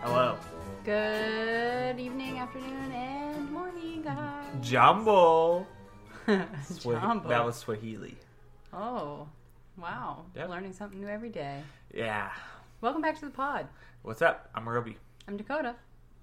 [0.00, 0.36] Hello.
[0.84, 4.44] Good evening, afternoon, and morning, guys.
[4.60, 5.66] Jumbo.
[6.26, 7.28] Swa- Jumbo.
[7.28, 8.16] That was Swahili.
[8.72, 9.28] Oh,
[9.76, 10.24] wow.
[10.36, 10.48] Yep.
[10.48, 11.62] Learning something new every day.
[11.94, 12.30] Yeah.
[12.80, 13.66] Welcome back to the pod.
[14.02, 14.48] What's up?
[14.54, 14.96] I'm Roby.
[15.28, 15.74] I'm Dakota.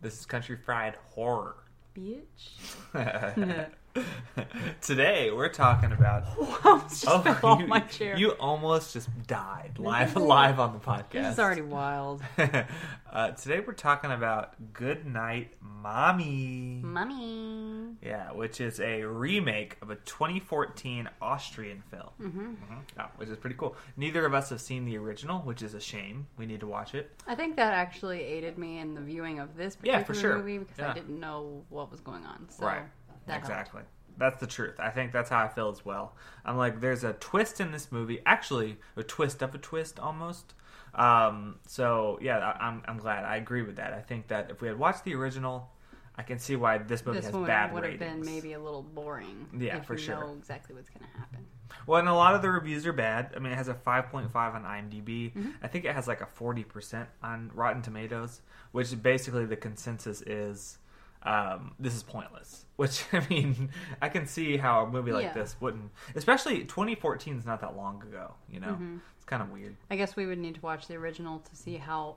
[0.02, 1.55] This is Country Fried Horror.
[2.00, 2.66] Bitch.
[4.82, 6.24] Today we're talking about.
[6.89, 8.18] just Oh, fell off you, my chair.
[8.18, 11.11] you almost just died live live on the podcast.
[11.11, 12.21] this is already wild.
[13.11, 16.82] uh, today we're talking about Good Night, Mommy.
[16.83, 17.96] Mommy.
[18.02, 22.54] Yeah, which is a remake of a 2014 Austrian film, hmm
[23.00, 23.75] oh, which is pretty cool.
[23.97, 26.28] Neither of us have seen the original, which is a shame.
[26.38, 27.11] We need to watch it.
[27.28, 30.38] I think that actually aided me in the viewing of this Yeah, particular for sure.
[30.38, 30.92] movie because Yeah.
[30.92, 32.47] I didn't know what was going on.
[32.50, 32.83] So right.
[33.30, 33.50] That helped.
[33.50, 33.81] exactly.
[34.17, 34.75] That's the truth.
[34.80, 36.16] I think that's how I feel as well.
[36.44, 38.19] I'm like, there's a twist in this movie.
[38.25, 40.53] Actually, a twist of a twist almost.
[40.94, 43.23] Um, so yeah, I, I'm I'm glad.
[43.23, 43.94] I agree with that.
[43.94, 45.69] I think that if we had watched the original,
[46.16, 48.83] I can see why this movie This has bad would have been maybe a little
[48.83, 49.47] boring.
[49.57, 50.19] Yeah, if for you sure.
[50.19, 51.45] know exactly what's going to happen.
[51.88, 53.31] Well, and a lot of the reviews are bad.
[53.35, 55.31] I mean, it has a 5.5 on IMDb.
[55.33, 55.50] Mm-hmm.
[55.61, 58.41] I think it has like a 40% on Rotten Tomatoes,
[58.72, 60.80] which basically the consensus is
[61.23, 62.66] um, this is pointless.
[62.78, 63.70] Which, I mean,
[64.02, 65.34] I can see how a movie like Yeah.
[65.34, 65.92] this wouldn't.
[66.16, 68.78] Especially 2014 is not that long ago, you know?
[68.80, 69.00] Mhm.
[69.17, 69.75] It's kind of weird.
[69.92, 72.16] I guess we would need to watch the original to see how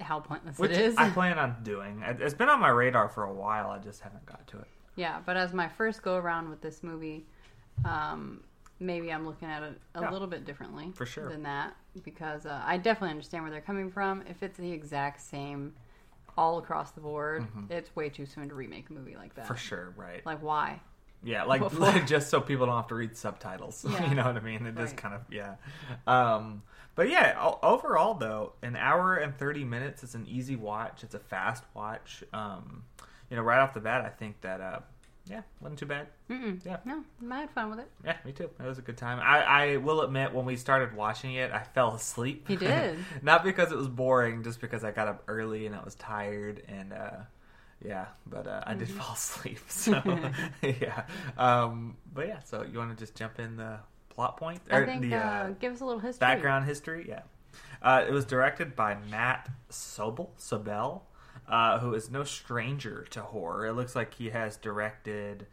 [0.00, 0.96] how pointless Which it is.
[0.96, 2.00] I plan on doing.
[2.02, 3.68] It- It's been on my radar for a while.
[3.70, 4.68] I just haven't got to it.
[4.96, 7.26] yeah, but as my first go around with this movie,
[7.84, 8.42] um,
[8.80, 10.10] maybe I'm looking at it a Yeah.
[10.10, 11.28] little bit differently For sure.
[11.28, 14.22] than that because uh, I definitely understand where they're coming from.
[14.28, 15.74] If it's the exact same
[16.36, 19.44] all across the board, it's way too soon to remake a movie like that.
[19.44, 19.54] Mm-hmm.
[19.54, 20.24] For sure, right.
[20.26, 20.80] Like why?
[21.22, 23.84] Yeah, like, like just so people don't have to read subtitles.
[23.90, 24.08] Yeah.
[24.08, 24.66] you know what I mean?
[24.66, 24.96] It is Right.
[24.96, 25.54] kind of yeah.
[26.06, 26.62] Um,
[26.96, 31.02] but yeah, overall though, an hour and thirty minutes is an easy watch.
[31.02, 32.22] It's a fast watch.
[32.32, 32.84] Um,
[33.30, 34.80] you know, right off the bat, I think that uh,
[35.26, 36.06] yeah, wasn't too bad.
[36.30, 36.60] Mm-mm.
[36.64, 36.78] Yeah.
[36.84, 37.90] No, I had fun with it.
[38.04, 38.50] Yeah, me too.
[38.60, 39.18] It was a good time.
[39.20, 39.42] I,
[39.72, 42.48] I will admit, when we started watching it, I fell asleep.
[42.50, 42.98] You did?
[43.22, 46.62] Not because it was boring, just because I got up early and I was tired,
[46.68, 47.10] and uh,
[47.84, 48.98] yeah, but uh, I did Mm-hmm.
[48.98, 49.60] fall asleep.
[49.68, 50.02] So
[50.62, 51.04] yeah,
[51.38, 52.40] um, but yeah.
[52.44, 53.78] So you want to just jump in the
[54.10, 56.20] plot point I think the uh, uh, give us a little history.
[56.20, 57.06] background history?
[57.08, 57.22] Yeah,
[57.82, 60.28] uh, it was directed by Matt Sobel.
[60.38, 61.00] Sobel.
[61.46, 63.66] Uh, who is no stranger to horror.
[63.66, 65.46] It looks like he has directed.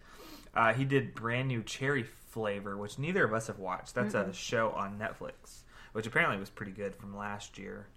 [0.55, 3.93] Uh, he did brand new cherry flavor, which neither of us have watched.
[3.95, 7.87] That's a show on Netflix, which apparently was pretty good from last year.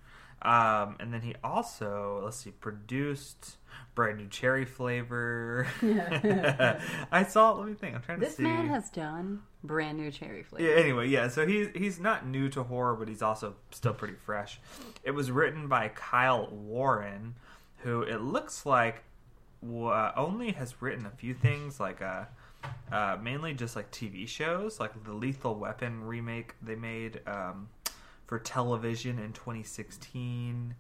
[0.43, 3.57] Um, and then he also, let's see, produced
[3.95, 5.67] brand new cherry flavor.
[7.13, 7.53] I saw.
[7.53, 7.95] Let me think.
[7.95, 8.43] I'm trying to This see.
[8.43, 10.69] This man has done brand new cherry flavor.
[10.69, 14.15] Yeah, anyway, yeah, so he's he's not new to horror, but he's also still pretty
[14.15, 14.61] fresh.
[15.03, 17.37] It was written by Kyle Warren,
[17.85, 19.05] who it looks like
[20.17, 22.25] only has written a few things, like uh,
[22.91, 27.69] uh, mainly just like TV shows, like the Lethal Weapon remake they made um,
[28.27, 30.75] for television in 2016.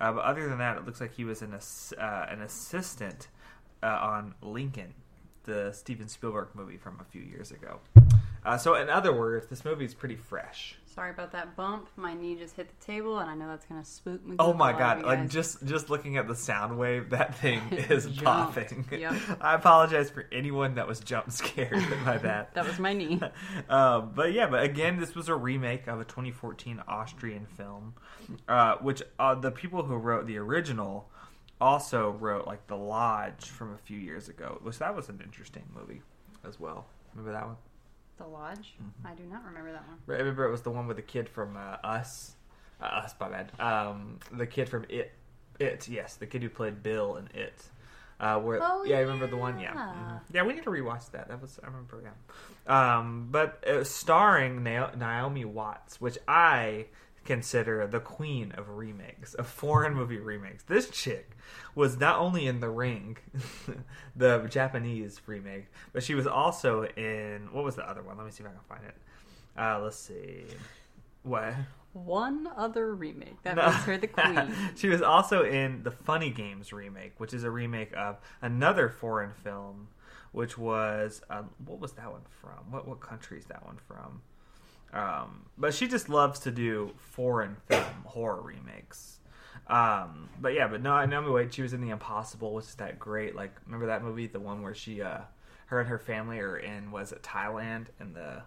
[0.00, 3.28] Uh, but other than that, it looks like he was an ass- uh, an assistant
[3.82, 4.94] uh, on Lincoln,
[5.44, 7.80] the Steven Spielberg movie from a few years ago.
[8.48, 10.74] Uh, so, in other words, this movie is pretty fresh.
[10.86, 11.90] Sorry about that bump.
[11.96, 14.36] My knee just hit the table, and I know that's gonna spook me.
[14.38, 15.06] Oh my a lot of god!
[15.06, 18.86] Like just just looking at the sound wave, that thing is popping.
[18.90, 19.14] Yep.
[19.42, 22.54] I apologize for anyone that was jump scared by that.
[22.54, 23.20] that was my knee.
[23.68, 27.92] uh, but yeah, but again, this was a remake of a 2014 Austrian film,
[28.48, 31.10] uh, which uh, the people who wrote the original
[31.60, 35.64] also wrote like The Lodge from a few years ago, which that was an interesting
[35.78, 36.00] movie
[36.46, 36.86] as well.
[37.14, 37.56] Remember that one?
[38.18, 38.74] The Lodge.
[38.82, 39.06] Mm-hmm.
[39.06, 39.96] I do not remember that one.
[40.06, 42.32] Right, I remember it was the one with the kid from uh, Us.
[42.80, 43.52] Uh, us, my bad.
[43.60, 45.12] Um, the kid from It.
[45.58, 47.62] It, yes, the kid who played Bill in It.
[48.20, 49.58] Uh, where, Oh, yeah, yeah, I remember the one.
[49.60, 49.92] Yeah, yeah.
[49.92, 50.20] Mhm.
[50.32, 50.42] yeah.
[50.42, 51.28] We need to rewatch that.
[51.28, 52.02] That was I remember.
[52.02, 56.86] Yeah, um, but uh, starring Na- Naomi Watts, which I
[57.28, 60.64] consider the queen of remakes, of foreign movie remakes.
[60.64, 61.36] This chick
[61.74, 63.18] was not only in The Ring,
[64.16, 68.16] the Japanese remake, but she was also in what was the other one?
[68.16, 68.96] Let me see if I can find it.
[69.56, 70.44] Uh, let's see.
[71.22, 71.54] What?
[71.92, 73.66] One other remake that No.
[73.66, 74.52] makes her the queen.
[74.76, 79.32] she was also in the Funny Games remake, which is a remake of another foreign
[79.32, 79.88] film,
[80.32, 82.70] which was um, what was that one from?
[82.70, 84.22] What what country is that one from?
[84.92, 89.18] Um, but she just loves to do foreign film horror remakes.
[89.66, 92.74] Um, but yeah, but no, i Naomi Watts, she was in The Impossible, which is
[92.76, 93.34] that great.
[93.36, 95.18] Like, remember that movie, the one where she uh,
[95.66, 98.42] her and her family are in was it Thailand and the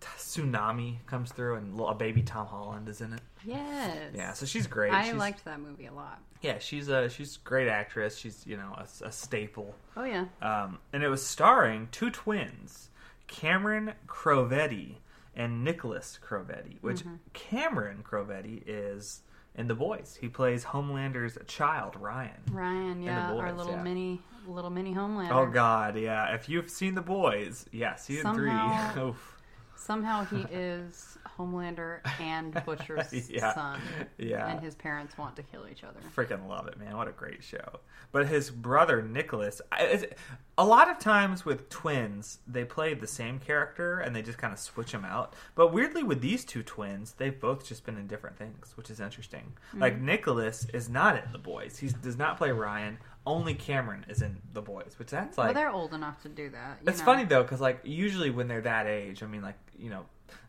[0.00, 3.20] t- tsunami comes through and a baby Tom Holland is in it.
[3.44, 4.12] Yes.
[4.14, 4.92] Yeah, so she's great.
[4.92, 6.20] I she's, liked that movie a lot.
[6.42, 8.18] Yeah, she's a she's a great actress.
[8.18, 9.74] She's you know a, a staple.
[9.96, 10.24] Oh yeah.
[10.42, 12.88] Um, and it was starring two twins,
[13.28, 14.96] Cameron Crovetti
[15.34, 16.78] and Nicholas Crovetti.
[16.80, 17.16] Which mm-hmm.
[17.32, 19.22] Cameron Crovetti is
[19.54, 20.18] in The Boys.
[20.20, 22.42] He plays Homelander's child, Ryan.
[22.50, 23.82] Ryan, yeah, our boys, little yeah.
[23.82, 25.32] mini little mini Homelander.
[25.32, 26.34] Oh God, yeah.
[26.34, 29.12] If you've seen The Boys, yeah, season Somehow- three.
[29.80, 33.54] Somehow he is Homelander and Butcher's Yeah.
[33.54, 33.80] son.
[34.18, 34.46] Yeah.
[34.46, 35.98] And his parents want to kill each other.
[36.14, 36.96] freaking love it, man.
[36.98, 37.80] What a great show.
[38.12, 40.08] But his brother Nicholas, I-
[40.58, 44.52] a lot of times with twins, they play the same character and they just kind
[44.52, 45.34] of switch them out.
[45.54, 49.00] But weirdly, with these two twins, they've both just been in different things, which is
[49.00, 49.54] interesting.
[49.74, 50.02] Like mm.
[50.02, 51.78] Nicholas is not in The Boys.
[51.78, 52.98] He does not play Ryan.
[53.30, 55.46] Only Cameron is in The Boys, which that's like.
[55.46, 56.78] well, they're old enough to do that.
[56.82, 57.04] you it's know.
[57.04, 60.04] funny though, because like usually when they're that age, I mean, like you know,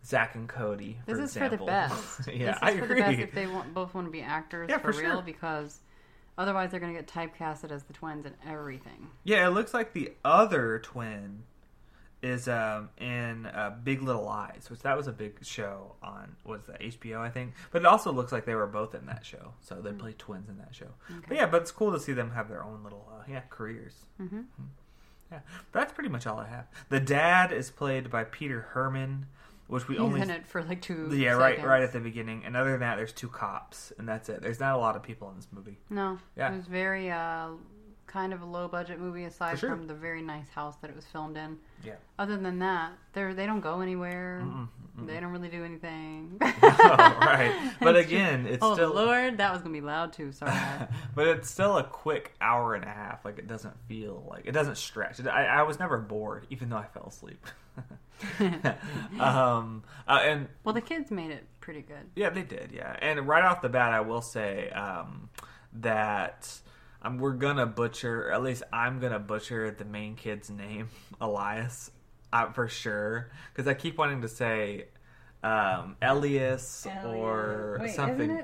[0.05, 0.97] Zach and Cody.
[1.05, 1.57] For This is example.
[1.59, 2.27] for the best.
[2.33, 2.95] yeah, this is I for agree.
[2.95, 5.21] the best if they want, both want to be actors Yeah, for, for real sure.
[5.21, 5.79] because
[6.37, 9.07] otherwise they're going to get typecasted as the twins and everything.
[9.23, 11.43] Yeah, it looks like the other twin
[12.23, 16.61] is um, in uh, Big Little Lies, which that was a big show on was
[16.67, 17.53] that HBO, I think.
[17.71, 20.47] But it also looks like they were both in that show, so they play twins
[20.49, 20.87] in that show.
[21.27, 23.93] But yeah, but it's cool to see them have their own little uh, yeah careers.
[24.21, 24.45] Mhm.
[25.31, 25.39] Yeah,
[25.71, 26.67] but that's pretty much all I have.
[26.89, 29.27] The dad is played by Peter Hermann,
[29.67, 31.09] which we He's only in it for like two.
[31.15, 32.43] yeah right right at the beginning.
[32.45, 34.41] And other than that, there's two cops, and that's it.
[34.41, 35.79] There's not a lot of people in this movie.
[35.89, 36.51] No, Yeah.
[36.53, 37.47] it was very uh,
[38.11, 39.69] kind of a low budget movie aside sure.
[39.69, 41.57] from the very nice house that it was filmed in.
[41.83, 41.93] Yeah.
[42.19, 44.41] Other than that, they they don't go anywhere.
[44.43, 44.67] Mm-mm,
[44.99, 45.07] mm-mm.
[45.07, 46.37] They don't really do anything.
[46.41, 46.47] oh,
[47.21, 47.73] right.
[47.79, 48.71] But again, it's still.
[48.71, 50.31] oh still Lord, that was gonna be loud too.
[50.31, 50.51] Sorry.
[51.15, 53.23] but it's still a quick hour and a half.
[53.23, 55.25] Like it doesn't feel like it doesn't stretch.
[55.25, 57.45] I, I was never bored, even though I fell asleep.
[59.19, 62.09] um, uh, and well, the kids made it pretty good.
[62.15, 62.71] yeah, they did.
[62.73, 65.29] Yeah, and right off the bat, I will say um,
[65.73, 66.61] that
[67.01, 70.89] um, we're gonna butcher, or at least I'm gonna butcher the main kid's name,
[71.21, 71.91] Elias,
[72.33, 74.85] uh, for sure, because I keep wanting to say
[75.43, 78.43] um, Elias or something.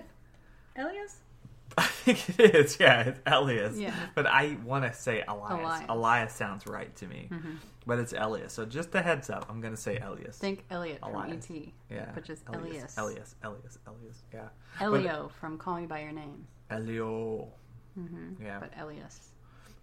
[0.75, 1.17] Elias?
[1.77, 2.79] I think it is.
[2.79, 3.77] Yeah, it's Elias.
[3.77, 3.93] Yeah.
[4.15, 5.59] But I want to say Elias.
[5.59, 5.85] Elias.
[5.89, 7.27] Elias sounds right to me.
[7.31, 7.57] Mhm.
[7.85, 8.53] But it's Elias.
[8.53, 10.37] So just a heads up, I'm going to say Elias.
[10.37, 11.49] Think Elliot from ET,
[11.89, 12.09] yeah.
[12.15, 12.97] but just Elias.
[12.97, 12.97] Elias.
[12.97, 13.35] Elias.
[13.43, 13.79] Elias.
[13.87, 14.23] Elias.
[14.33, 14.47] Yeah.
[14.81, 16.47] Elio from Call Me by Your Name.
[16.71, 17.49] Elio.
[17.97, 18.59] Hmm Yeah.
[18.59, 19.19] But Elias.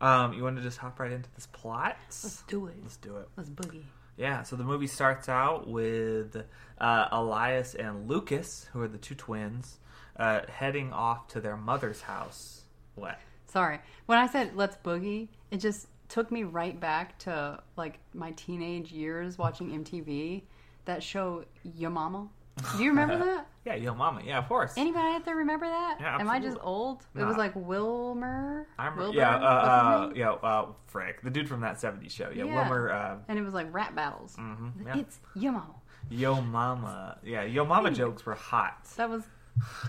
[0.00, 1.96] Um, you want to just hop right into this plot?
[2.22, 2.76] Let's do it.
[2.82, 3.28] Let's do it.
[3.36, 3.84] Let's boogie.
[4.16, 6.36] Yeah, so the movie starts out with
[6.78, 9.78] uh, Elias and Lucas, who are the two twins,
[10.16, 12.62] uh, heading off to their mother's house.
[12.94, 13.18] What?
[13.46, 13.80] Sorry.
[14.06, 18.92] When I said let's boogie, it just took me right back to like my teenage
[18.92, 20.42] years watching MTV.
[20.84, 21.44] That show
[21.76, 22.28] Yo Mama.
[22.76, 23.46] Do you remember that?
[23.64, 24.20] Yeah, Yo Mama.
[24.24, 24.74] Yeah, of course.
[24.76, 25.96] Anybody out there remember that?
[26.00, 27.06] Yeah, Am I just old?
[27.16, 28.66] It was like Wilmer.
[28.78, 29.18] I remember, Wilbur?
[29.18, 30.16] yeah, uh, What's his uh, name?
[30.16, 32.28] yeah, uh, Frick, the dude from that '70s show.
[32.34, 32.54] Yeah, Yeah.
[32.56, 32.90] Wilmer.
[32.92, 34.36] Uh, And it was like rap battles.
[34.36, 34.98] mhm, yeah.
[34.98, 35.74] It's Yo Mama.
[36.10, 37.18] Yo Mama.
[37.24, 38.84] Yeah, Yo Mama jokes were hot.
[38.96, 39.22] That was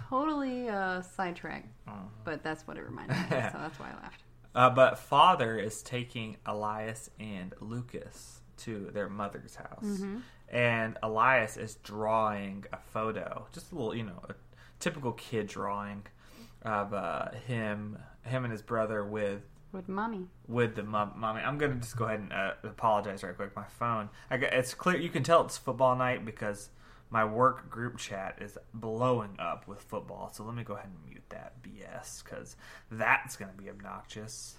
[0.10, 2.08] totally uh, sidetracked, Mhm.
[2.24, 4.22] but that's what it reminded me of, so that's why I laughed.
[4.56, 10.22] Uh, but father is taking Elias and Lucas to their mother's house, Mhm.
[10.50, 14.34] And Elias is drawing a photo, just a little, you know, a
[14.80, 16.04] typical kid drawing
[16.62, 20.28] of uh, him, him and his brother with With mommy.
[20.48, 21.42] with the mom, mommy.
[21.42, 23.56] I'm gonna just go ahead and uh, apologize right quick.
[23.56, 24.98] My phone, I got, it's clear.
[24.98, 26.70] You can tell it's football night because
[27.12, 30.32] my work group chat is blowing up with football.
[30.34, 32.56] So let me go ahead and mute that BS because
[32.90, 34.56] that's gonna be obnoxious.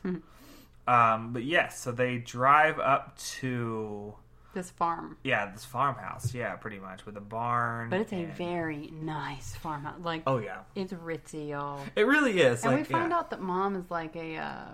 [0.87, 4.15] um, but yes, so they drive up to
[4.57, 5.19] This farm.
[5.23, 6.33] yeah this farmhouse.
[6.33, 7.91] Yeah, pretty much with a barn.
[7.91, 10.01] But it's a and- very nice farmhouse.
[10.03, 11.81] Like, oh yeah, it's ritzy, y'all.
[11.95, 12.63] it really is.
[12.65, 13.19] And like, we find yeah.
[13.19, 14.65] out that mom is like a, uh,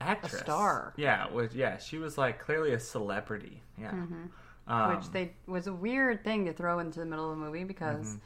[0.00, 0.94] actress star.
[0.96, 3.62] Yeah, yeah, she was like clearly a celebrity.
[3.78, 3.90] Yeah.
[3.90, 4.28] mhm.
[4.66, 7.64] Um, which they was a weird thing to throw into the middle of the movie
[7.64, 8.18] because Mm-hmm.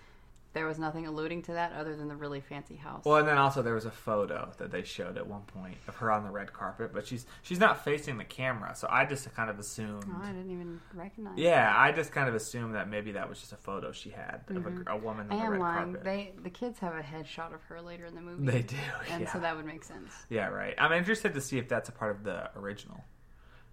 [0.54, 3.04] There was nothing alluding to that other than the really fancy house.
[3.04, 5.94] Well, and then also there was a photo that they showed at one point of
[5.96, 9.32] her on the red carpet, but she's she's not facing the camera, so I just
[9.34, 10.04] kind of assumed.
[10.08, 11.38] Oh, I didn't even recognize.
[11.38, 14.40] Yeah, I just kind of assumed that maybe that was just a photo she had
[14.48, 14.86] of Mhm.
[14.88, 15.84] a, a woman I on the am lying.
[15.92, 16.04] carpet.
[16.04, 18.44] They the kids have a headshot of her later in the movie.
[18.46, 18.76] They do,
[19.10, 19.32] and yeah.
[19.32, 20.10] so that would make sense.
[20.30, 20.74] Yeah, right.
[20.78, 23.04] I'm interested to see if that's a part of the original,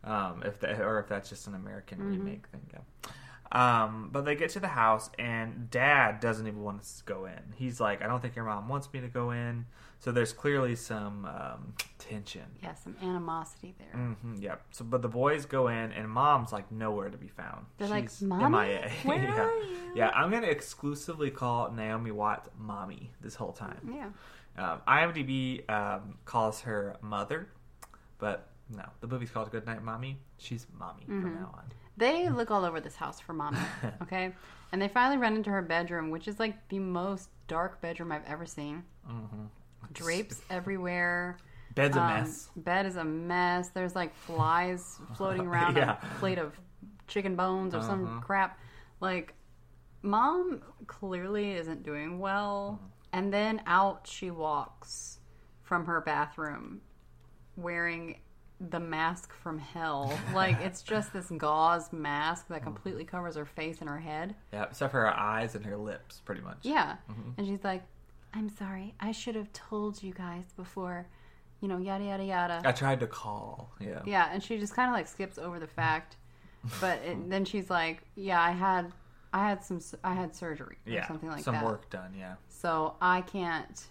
[0.03, 2.09] um, if that or if that's just an American Mhm.
[2.11, 2.61] remake thing.
[2.73, 3.11] Yeah.
[3.51, 7.25] Um, but they get to the house, and Dad doesn't even want us to go
[7.25, 7.39] in.
[7.55, 9.65] He's like, "I don't think your mom wants me to go in."
[9.99, 12.43] So there's clearly some um, tension.
[12.61, 13.87] Yeah, some animosity there.
[14.01, 14.61] hmm yep.
[14.71, 17.65] So, but the boys go in, and Mom's like nowhere to be found.
[17.77, 18.67] They're like, She's "Mommy?
[18.67, 18.89] MIA.
[19.03, 19.39] Where yeah.
[19.41, 23.89] are you?" Yeah, I'm gonna exclusively call Naomi Watts "mommy" this whole time.
[23.95, 24.09] Yeah.
[24.57, 27.47] Um, IMDb um, calls her mother,
[28.17, 30.17] but no, the movie's called Good Night Mommy.
[30.37, 31.21] She's mommy Mm-hmm.
[31.21, 31.63] from now on.
[31.97, 33.57] They look all over this house for mommy,
[34.01, 34.33] okay?
[34.71, 38.25] And they finally run into her bedroom, which is like the most dark bedroom I've
[38.25, 38.83] ever seen.
[39.05, 39.45] hmm
[39.93, 41.37] Drapes everywhere.
[41.75, 42.49] Bed's a Um, mess.
[42.55, 43.69] Bed is a mess.
[43.69, 45.97] There's like flies floating around Yeah.
[46.01, 46.59] a plate of
[47.07, 48.19] chicken bones or some Uh-huh.
[48.21, 48.59] crap.
[48.99, 49.33] Like,
[50.01, 52.79] mom clearly isn't doing well.
[52.81, 52.89] Mm-hmm.
[53.13, 55.19] And then out she walks
[55.61, 56.81] from her bathroom
[57.55, 58.19] wearing
[58.59, 60.17] the mask from hell.
[60.33, 64.35] Like, it's just this gauze mask that completely covers her face and her head.
[64.53, 66.59] Yeah, except for her eyes and her lips, pretty much.
[66.61, 66.95] Yeah.
[67.09, 67.31] Mm-hmm.
[67.37, 67.83] And she's like,
[68.33, 68.93] I'm sorry.
[68.99, 71.05] I should have told you guys before,
[71.61, 72.61] you know, yada, yada, yada.
[72.65, 73.71] I tried to call.
[73.79, 74.01] Yeah.
[74.05, 76.15] Yeah, and she just kind of like skips over the fact,
[76.81, 78.91] but it, then she's like, "Yeah, I had,
[79.33, 81.63] I had some, I had surgery or Yeah, something like some that.
[81.65, 82.13] work done.
[82.17, 82.35] Yeah.
[82.49, 83.85] So I can't.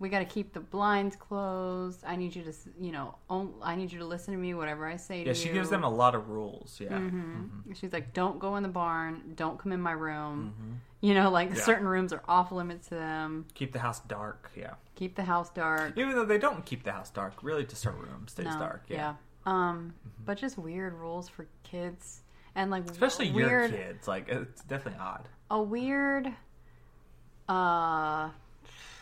[0.00, 2.02] We got to keep the blinds closed.
[2.06, 3.14] I need you to, you know,
[3.62, 5.26] I need you to listen to me, whatever I say to you.
[5.26, 5.54] Yeah, she you.
[5.54, 6.78] gives them a lot of rules.
[6.82, 6.98] Yeah.
[6.98, 9.34] hmm She's like, "Don't go in the barn.
[9.36, 11.58] Don't come in my room." You know, like Mm-hmm.
[11.58, 11.64] Yeah.
[11.64, 13.44] certain rooms are off limits to them.
[13.54, 14.50] Keep the house dark.
[14.56, 14.74] Yeah.
[14.96, 15.96] Keep the house dark.
[15.96, 18.84] Even though they don't keep the house dark, really, just her room stays No, dark.
[18.88, 19.12] Yeah.
[19.46, 19.50] Mm-hmm.
[19.50, 22.22] Um, but just weird rules for kids
[22.54, 24.08] and like Especially weird, your kids.
[24.08, 25.28] Like it's definitely odd.
[25.50, 26.32] a weird
[27.48, 28.28] uh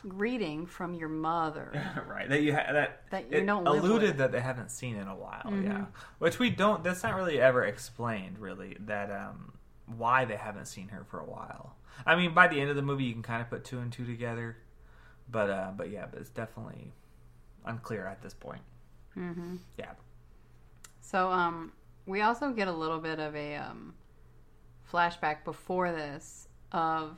[0.04, 1.70] reading from your mother.
[2.08, 2.28] right.
[2.28, 4.10] That you ha- that That you don't alluded.
[4.10, 4.18] Mm-hmm.
[4.18, 5.52] that they haven't seen in a while.
[5.62, 5.86] Yeah.
[6.18, 6.82] Which we don't.
[6.84, 8.38] That's not really ever explained.
[8.38, 9.52] Really, that um
[9.86, 11.76] why they haven't seen her for a while.
[12.06, 13.92] I mean, by the end of the movie, you can kind of put two and
[13.92, 14.56] two together.
[15.30, 16.92] But uh, but yeah, but it's definitely
[17.64, 18.62] unclear at this point.
[19.14, 19.92] hmm Yeah.
[21.00, 21.72] So um,
[22.06, 23.94] we also get a little bit of a um
[24.90, 27.16] flashback before this of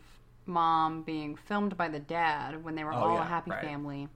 [0.50, 3.60] mom being filmed by the dad when they were Oh, all yeah, a happy right.
[3.62, 4.08] family,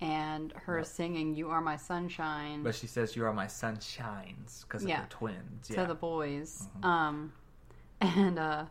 [0.00, 0.86] and her Yep.
[0.86, 5.02] singing "You Are My Sunshine." But she says you are my sunshines because of Yeah.
[5.02, 5.68] her twins.
[5.68, 6.68] to the boys.
[6.80, 6.84] Mhm.
[6.84, 7.32] Um,
[8.00, 8.64] and uh,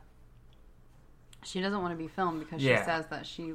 [1.43, 2.85] she doesn't want to be filmed because she Yeah.
[2.85, 3.53] says that she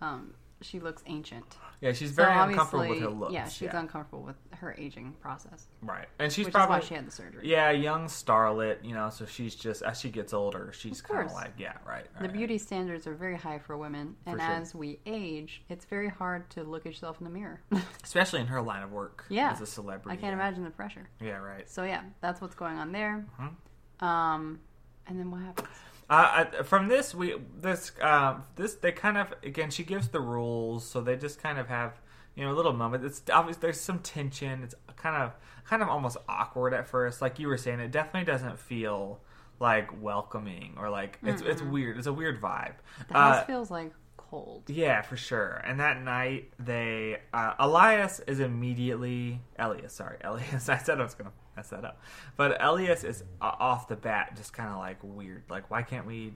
[0.00, 0.34] um,
[0.64, 1.44] she looks ancient.
[1.80, 3.32] yeah, she's So very uncomfortable with her looks.
[3.32, 3.78] Yeah, she's yeah.
[3.78, 7.48] uncomfortable with her aging process, right, and she's probably why she had the surgery.
[7.48, 8.84] yeah, young starlet.
[8.84, 12.06] You know, so she's just as she gets older, she's kind of like yeah, right.
[12.20, 14.50] The beauty standards are very high for women, and sure.
[14.50, 17.60] as we age, it's very hard to look at yourself in the mirror.
[18.02, 19.24] especially in her line of work.
[19.28, 19.50] Yeah.
[19.52, 20.10] as a celebrity.
[20.18, 20.44] I can't yeah.
[20.44, 21.08] imagine the pressure.
[21.20, 21.68] Yeah, right.
[21.68, 23.26] So yeah, that's what's going on there.
[23.40, 24.04] Mhm.
[24.04, 24.60] Um,
[25.06, 25.68] and then what happens?
[26.10, 30.84] Uh, from this, we this uh, this they kind of again she gives the rules,
[30.86, 32.00] so they just kind of have
[32.34, 33.04] you know a little moment.
[33.04, 34.62] It's obvious there's some tension.
[34.62, 35.32] It's kind of
[35.64, 37.80] kind of almost awkward at first, like you were saying.
[37.80, 39.20] It definitely doesn't feel
[39.60, 41.96] like welcoming or like it's it's weird.
[41.96, 42.74] It's a weird vibe.
[43.08, 43.92] The house Uh, feels like
[44.34, 44.62] cold.
[44.68, 45.62] yeah, for sure.
[45.64, 49.92] And that night, they uh, Elias is immediately Elias.
[49.92, 50.68] Sorry, Elias.
[50.68, 52.00] I said I was gonna mess that up,
[52.36, 55.44] but Elias is uh, off the bat just kind of like weird.
[55.48, 56.34] Like, why can't we?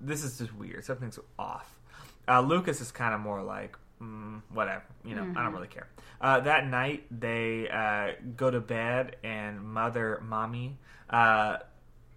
[0.00, 0.84] This is just weird.
[0.84, 1.78] Something's off.
[2.28, 4.84] Uh, Lucas is kind of more like mm, whatever.
[5.04, 5.88] You know, I don't really care.
[6.20, 10.78] Uh, that night, they uh, go to bed, and mother, mommy,
[11.10, 11.58] uh,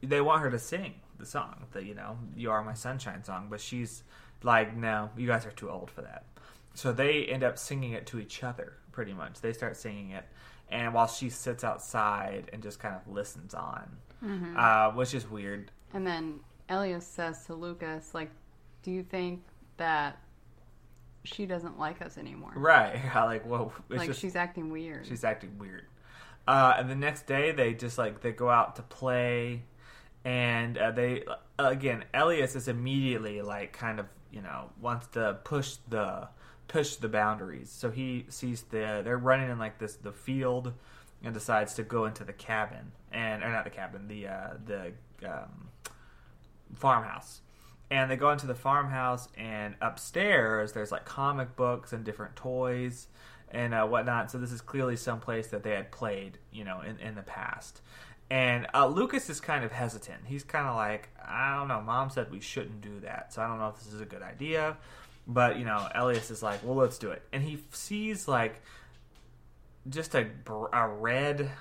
[0.04, 3.48] they want her to sing the song, the you know, "You Are My Sunshine" song,
[3.50, 4.04] but she's
[4.44, 6.26] like, "No, you guys are too old for that."
[6.74, 9.42] So they end up singing it to each other, pretty much.
[9.42, 10.26] They start singing it,
[10.70, 13.98] and while she sits outside and just kind of listens on,
[14.58, 15.72] uh, which is weird.
[15.94, 16.40] And then
[16.70, 18.30] Elias says to Lucas, like,
[18.84, 19.44] do you think
[19.78, 20.20] that
[21.24, 22.52] she doesn't like us anymore?
[22.56, 23.00] Right?
[23.16, 25.06] like, whoa, like just, she's acting weird.
[25.06, 25.86] she's acting weird.
[26.48, 29.64] Uh, and the next day, they just like they go out to play,
[30.24, 31.24] and uh, they
[31.58, 36.28] again, Elias is immediately like kind of you know wants to push the
[36.68, 37.72] push the boundaries.
[37.72, 40.74] So he sees the they're running in like this the field,
[41.24, 44.92] and decides to go into the cabin and or not the cabin the uh, the
[45.28, 45.70] um,
[46.76, 47.42] farmhouse.
[47.90, 53.08] And they go into the farmhouse, and upstairs there's like comic books and different toys
[53.52, 54.32] and uh, whatnot.
[54.32, 57.22] So this is clearly some place that they had played, you know, in, in the
[57.22, 57.82] past.
[58.30, 60.22] And uh, Lucas is kind of hesitant.
[60.26, 61.82] He's kind of like, I don't know.
[61.82, 64.24] Mom said we shouldn't do that, so I don't know if this is a good
[64.24, 64.78] idea.
[65.28, 67.22] But you know, Elias is like, well, let's do it.
[67.32, 68.62] And he sees like
[69.90, 71.52] just a, br- a red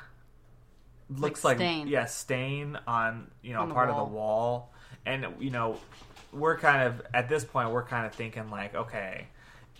[1.10, 1.86] looks Like like, stain.
[1.86, 4.72] yeah stain on you know On part of the wall,
[5.04, 5.78] and you know
[6.32, 9.26] we're kind of at this point we're kind of thinking like okay.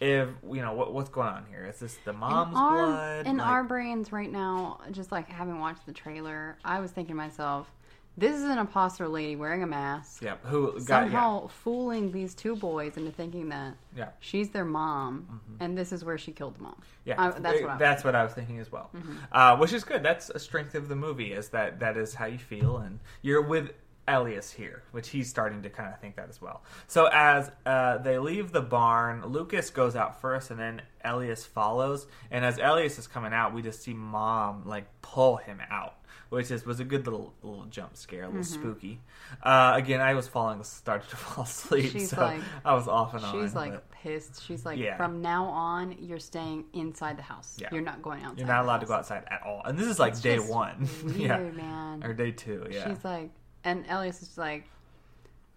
[0.01, 3.27] If you know what what's going on here, is this the mom's in our, blood?
[3.27, 7.15] in Like- our brains right now, just like having watched the trailer, I was thinking
[7.15, 7.71] to myself,
[8.17, 12.55] this is an imposter lady wearing a mask, yeah, who got somehow fooling these two
[12.55, 14.09] boys into thinking that yeah, yeah.
[14.21, 16.81] she's their mom, and this is where she killed the mom.
[17.05, 18.91] Yeah, I- that's what I was that's what I was thinking as well.
[19.33, 20.03] Uh, which is good.
[20.03, 23.43] That's a strength of the movie is that that is how you feel, and you're
[23.43, 23.71] with
[24.07, 26.63] Elias here, which he's starting to kind of think that as well.
[26.87, 32.07] So as uh, they leave the barn, Lucas goes out first, and then Elias follows.
[32.31, 35.95] And as Elias is coming out, we just see Mom like pull him out.
[36.31, 38.61] Which is was a good little little jump scare, a little Mm-hmm.
[38.61, 39.01] spooky.
[39.43, 43.15] Uh, again, I was falling, started to fall asleep, She's so like- I was off
[43.15, 43.33] and on.
[43.41, 44.43] She's like but- pissed.
[44.45, 44.97] She's like, Yeah.
[44.97, 47.57] from now on, you're staying inside the house.
[47.61, 47.69] Yeah.
[47.71, 48.39] You're not going outside.
[48.39, 49.63] You're not allowed to go outside at all.
[49.65, 50.89] And this is like It's day one.
[51.05, 51.39] Weird, yeah.
[51.39, 52.03] man.
[52.03, 52.89] Or day two, yeah.
[52.89, 53.31] She's like,
[53.65, 54.65] and Elias is like,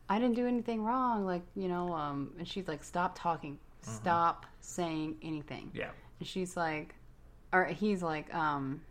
[0.10, 1.26] I didn't do anything wrong.
[1.26, 3.58] Like, you know, um, and she's like, stop talking.
[3.82, 5.68] Stop saying anything.
[5.68, 5.78] Mm-hmm.
[5.78, 5.90] yeah.
[6.20, 6.96] And she's like,
[7.54, 8.82] or he's like, um,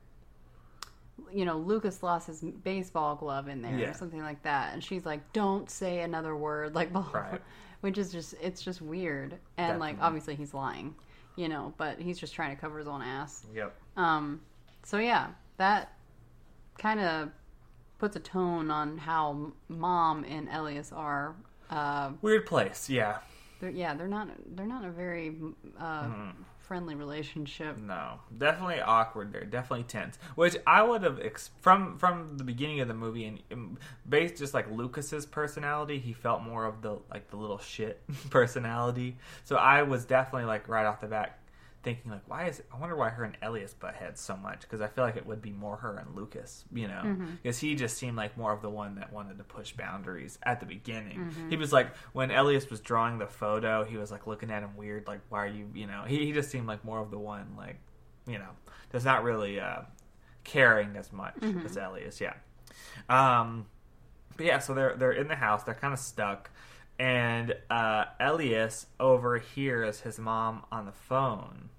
[1.32, 3.90] you know, Lucas lost his baseball glove in there Yeah.
[3.90, 4.72] or something like that.
[4.74, 6.74] And she's like, don't say another word.
[6.74, 6.90] Like.
[7.12, 7.40] Right.
[7.80, 9.36] which is just, it's just weird.
[9.58, 10.94] And like, obviously he's lying,
[11.36, 13.44] you know, but he's just trying to cover his own ass.
[13.54, 13.74] Yep.
[13.96, 14.40] Um,
[14.82, 15.92] so yeah, that
[16.78, 17.30] kind of
[17.98, 21.34] puts a tone on how mom and Elias are.
[21.70, 23.18] Uh, Weird place, yeah.
[23.60, 25.34] they're, yeah, they're not they're not a very
[25.78, 26.30] uh, Mm-hmm.
[26.60, 27.76] friendly relationship.
[27.78, 29.44] No, definitely awkward there.
[29.44, 30.18] Definitely tense.
[30.36, 34.36] Which I would have ex- from from the beginning of the movie and um, based
[34.36, 38.00] just like Lucas's personality, he felt more of the like the little shit
[38.30, 39.16] personality.
[39.44, 41.38] So I was definitely like right off the bat
[41.86, 44.60] thinking like, why is it, I wonder why her and Elias butt heads so much
[44.62, 47.74] because I feel like it would be more her and Lucas, you know, because he
[47.74, 51.32] just seemed like more of the one that wanted to push boundaries at the beginning.
[51.48, 54.76] He was like when Elias was drawing the photo, he was like looking at him
[54.76, 57.18] weird, like why are you, you know, he, he just seemed like more of the
[57.18, 57.78] one like,
[58.26, 58.50] you know,
[58.92, 59.82] does not really uh,
[60.44, 62.34] caring as much as Elias, yeah.
[63.08, 63.66] Um,
[64.36, 65.62] but yeah, so they're they're in the house.
[65.62, 66.50] They're kind of stuck,
[66.98, 71.70] and uh, Elias overhears his mom on the phone,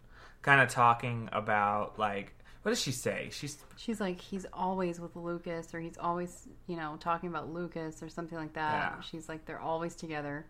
[0.48, 2.34] kind of talking about like
[2.64, 3.30] what does she say?
[3.32, 8.04] She's She's like, he's always with Lucas, or he's always, you know, talking about Lucas
[8.04, 8.74] or something like that.
[8.74, 8.90] Yeah.
[8.90, 9.02] Mm-hmm.
[9.10, 10.46] She's like, they're always together,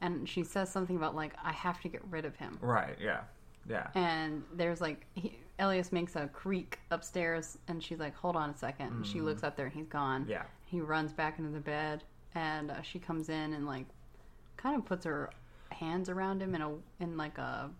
[0.00, 2.58] and she says something about like, I have to get rid of him.
[2.60, 3.20] right, yeah,
[3.68, 8.50] yeah, And there's like, he, Elias makes a creak upstairs, and she's like, hold on
[8.50, 8.92] a second.
[8.92, 10.22] And she looks up there, and he's gone.
[10.22, 10.30] Mm-hmm.
[10.30, 12.02] yeah, He runs back into the bed,
[12.34, 13.86] and uh, she comes in and like,
[14.56, 15.30] kind of puts her
[15.68, 17.70] hands around him in a in like a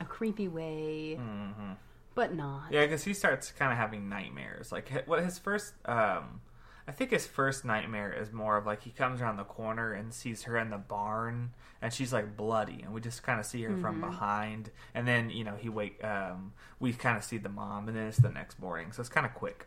[0.00, 1.72] a creepy way, hmm
[2.14, 2.72] but not.
[2.72, 4.72] yeah, because he starts kind of having nightmares.
[4.72, 6.40] Like what his first, um,
[6.88, 10.14] I think his first nightmare is more of like he comes around the corner and
[10.14, 11.50] sees her in the barn,
[11.82, 15.28] and she's like bloody, and we just kind of see her from behind, and then
[15.28, 18.30] you know he wake, um, we kind of see the mom, and then it's the
[18.30, 19.66] next morning, so it's kind of quick.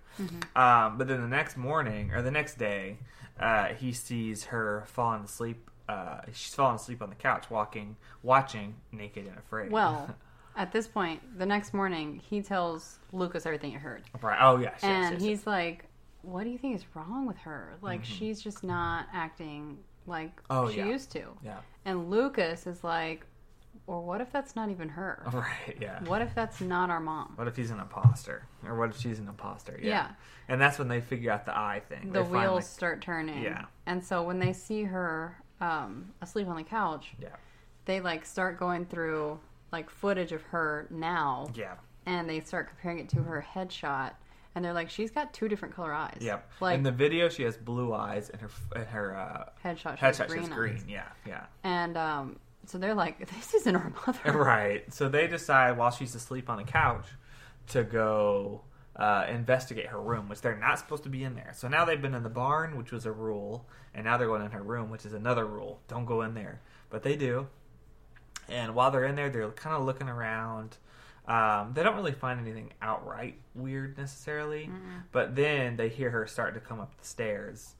[0.55, 2.97] Um, but then the next morning or the next day,
[3.39, 5.68] uh, he sees her falling asleep.
[5.89, 9.71] Uh, she's falling asleep on the couch, walking, watching, naked and afraid.
[9.71, 10.15] Well,
[10.55, 14.03] at this point, the next morning, he tells Lucas everything he heard.
[14.21, 14.37] right?
[14.41, 15.85] Oh yes, yes, and yes, he's like,
[16.21, 17.75] What do you think is wrong with her?
[17.81, 20.65] Like, she's just not acting like Mm-hmm.
[20.65, 20.85] Oh, she yeah.
[20.87, 21.23] used to.
[21.43, 23.25] yeah, And Lucas is like,
[23.87, 25.23] Or what if that's not even her?
[25.33, 26.03] right, yeah.
[26.05, 27.33] What if that's not our mom?
[27.35, 29.79] What if he's an imposter, or what if she's an imposter?
[29.81, 29.89] Yeah.
[29.89, 30.07] Yeah.
[30.49, 32.11] And that's when they figure out the eye thing.
[32.11, 33.41] The They wheels finally- start turning.
[33.41, 33.65] Yeah.
[33.87, 37.29] And so when they see her um, asleep on the couch, Yeah.
[37.85, 39.39] they like start going through
[39.71, 41.75] like footage of her now Yeah.
[42.05, 44.13] and they start comparing it to her headshot
[44.55, 46.49] and they're like she's got two different color eyes Yep.
[46.59, 50.05] like in the video, she has blue eyes, and her and her uh, headshot she
[50.05, 50.83] headshot green, she's green.
[50.87, 51.45] Yeah, yeah.
[51.63, 54.91] and um so they're like this isn't our mother Right.
[54.93, 57.05] So they decide while she's asleep on the couch
[57.67, 58.61] to go
[58.99, 61.53] uh, investigate her room, which they're not supposed to be in there.
[61.55, 64.43] So now they've been in the barn, which was a rule, and now they're going
[64.43, 65.79] in her room, which is another rule.
[65.87, 66.59] Don't go in there.
[66.89, 67.47] But they do.
[68.49, 70.77] And while they're in there, they're kind of looking around.
[71.27, 74.69] Um, they don't really find anything outright weird necessarily,
[75.11, 77.75] but then they hear her start to come up the stairs,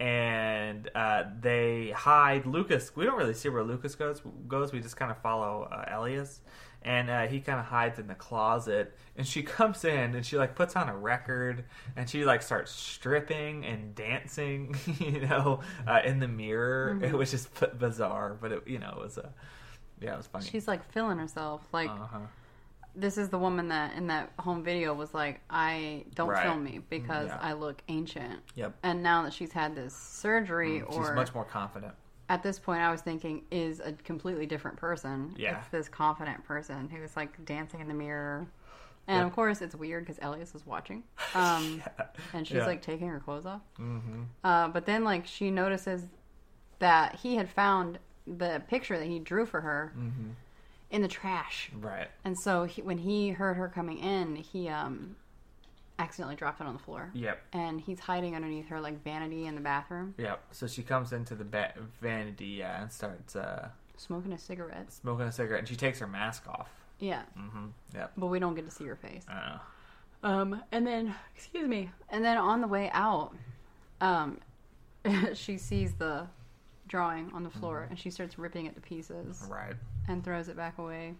[0.00, 2.96] and uh, they hide Lucas.
[2.96, 4.22] We don't really see where Lucas goes.
[4.48, 4.72] Goes.
[4.72, 6.40] We just kind of follow uh, Elias,
[6.84, 8.96] and uh, he kind of hides in the closet.
[9.16, 11.64] And she comes in and she like puts on a record,
[11.96, 16.98] and she like starts stripping and dancing, you know, uh, in the mirror.
[17.02, 19.32] It was just bizarre, but it, you know, it was a
[20.00, 20.44] yeah, it was funny.
[20.46, 22.18] she's like feeling herself like uh-huh.
[22.96, 26.42] this is the woman that in that home video was like, I don't Right.
[26.42, 27.38] film me because Yeah.
[27.40, 28.40] I look ancient.
[28.56, 28.74] Yep.
[28.82, 31.94] And now that she's had this surgery, She's or much more confident.
[32.28, 35.34] At this point, I was thinking, is a completely different person.
[35.36, 35.58] Yeah.
[35.58, 38.46] It's this confident person who's like dancing in the mirror.
[39.06, 39.26] And Yeah.
[39.26, 41.02] of course, it's weird because Elias is watching.
[41.34, 41.82] Um,
[42.32, 42.66] and she's Yeah.
[42.66, 43.60] like taking her clothes off.
[43.78, 44.22] Mm-hmm.
[44.44, 46.06] Uh, but then, like, she notices
[46.78, 50.30] that he had found the picture that he drew for her Mm-hmm.
[50.90, 51.70] in the trash.
[51.78, 52.08] Right.
[52.24, 55.16] And so he, when he heard her coming in, he um,
[55.98, 57.10] accidentally dropped it on the floor.
[57.14, 57.40] Yep.
[57.52, 60.40] And he's hiding underneath her like vanity in the bathroom, Yep.
[60.52, 64.92] So she comes into the ba- vanity, yeah, and starts uh, smoking a cigarette.
[64.92, 66.68] smoking a cigarette, and she takes her mask off.
[66.98, 67.66] Yeah, Mm-hmm.
[67.94, 68.12] Yep.
[68.16, 69.24] but we don't get to see her face.
[69.28, 69.58] I.
[70.22, 73.34] Um, and then, excuse me, and then on the way out,
[74.00, 74.38] um,
[75.34, 76.26] she sees the
[76.88, 79.74] drawing on the floor and she starts ripping it to pieces Right.
[80.08, 81.14] and throws it back away.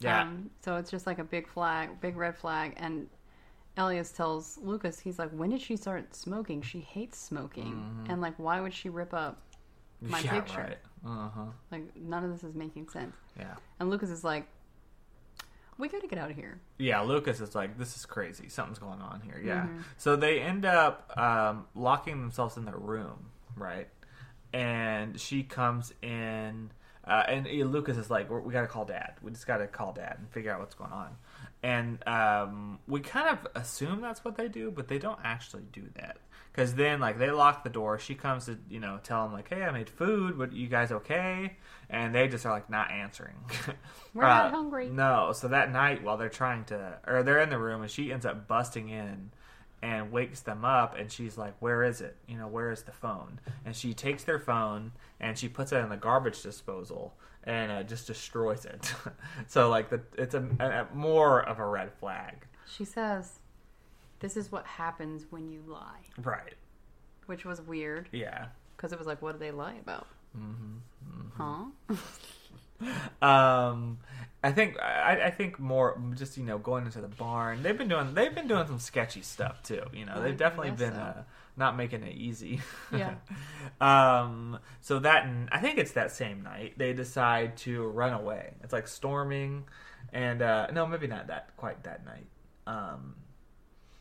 [0.00, 0.22] Yeah.
[0.22, 2.74] Um, so it's just like a big flag, big red flag.
[2.76, 3.08] And
[3.76, 6.62] Elias tells Lucas, he's like, when did she start smoking?
[6.62, 8.06] She hates smoking.
[8.08, 9.42] And like, why would she rip up?
[10.00, 10.60] my yeah, picture.
[10.60, 10.78] Right.
[11.04, 11.44] Uh huh.
[11.70, 13.14] Like, none of this is making sense.
[13.38, 13.54] Yeah.
[13.80, 14.46] And Lucas is like,
[15.78, 16.60] we gotta get out of here.
[16.78, 18.48] Yeah, Lucas is like, this is crazy.
[18.48, 19.40] Something's going on here.
[19.44, 19.62] Yeah.
[19.62, 19.80] Mm-hmm.
[19.98, 23.88] So they end up um, locking themselves in their room, right?
[24.52, 26.70] And she comes in,
[27.06, 29.14] uh, and Lucas is like, we got to call dad.
[29.20, 31.16] We just got to call dad and figure out what's going on.
[31.66, 35.82] And um, we kind of assume that's what they do, but they don't actually do
[35.96, 36.18] that.
[36.52, 37.98] Because then, like, they lock the door.
[37.98, 40.38] She comes to, you know, tell them, like, hey, I made food.
[40.38, 41.56] But you guys okay?
[41.90, 43.34] And they just are, like, not answering.
[44.14, 44.90] We're not hungry.
[44.90, 45.32] No.
[45.34, 48.24] So that night, while they're trying to, or they're in the room, and she ends
[48.24, 49.32] up busting in
[49.82, 52.16] and wakes them up, and she's like, "Where is it?
[52.28, 55.78] You know, where is the phone?" And she takes their phone and she puts it
[55.78, 57.14] in the garbage disposal
[57.46, 58.92] and uh, just destroys it.
[59.46, 63.38] so like, the it's a, a, more of a red flag, She says,
[64.20, 66.00] this is what happens when you lie.
[66.22, 66.54] right?
[67.26, 68.46] Which was weird Yeah.
[68.76, 70.06] because it was like, what do they lie about?
[70.36, 71.42] Mm-hmm.
[71.42, 71.64] Huh?
[73.22, 73.98] Um,
[74.44, 77.62] I think I, I think more just you know going into the barn.
[77.62, 79.82] They've been doing they've been doing some sketchy stuff too.
[79.92, 81.00] You know they've definitely been so.
[81.00, 81.22] uh,
[81.56, 82.60] not making it easy.
[82.92, 83.14] Yeah.
[83.80, 84.58] um.
[84.80, 88.54] So that I think it's that same night they decide to run away.
[88.62, 89.64] It's like storming,
[90.12, 92.26] and uh no, maybe not that quite that night.
[92.66, 93.14] Um,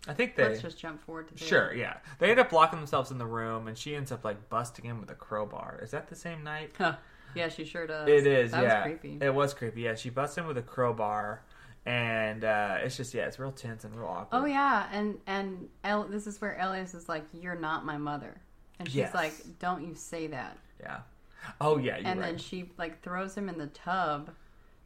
[0.07, 1.97] I think they Let's just jump forward to the Sure, yeah.
[2.19, 4.99] They end up locking themselves in the room, and she ends up like busting in
[4.99, 5.79] with a crowbar.
[5.81, 6.71] Is that the same night?
[6.77, 6.97] Huh.
[7.35, 8.07] Yeah, she sure does.
[8.07, 8.51] It is.
[8.51, 9.25] That yeah, was creepy.
[9.25, 9.81] It was creepy.
[9.81, 11.41] Yeah, she busts in with a crowbar,
[11.85, 14.39] and uh, it's just yeah, it's real tense and real awkward.
[14.41, 18.41] Oh yeah, and and El- this is where Elias is like, "You're not my mother,"
[18.79, 19.13] and she's Yes.
[19.13, 20.99] like, "Don't you say that?" yeah.
[21.61, 22.21] Oh yeah, and right.
[22.29, 24.31] then she like throws him in the tub.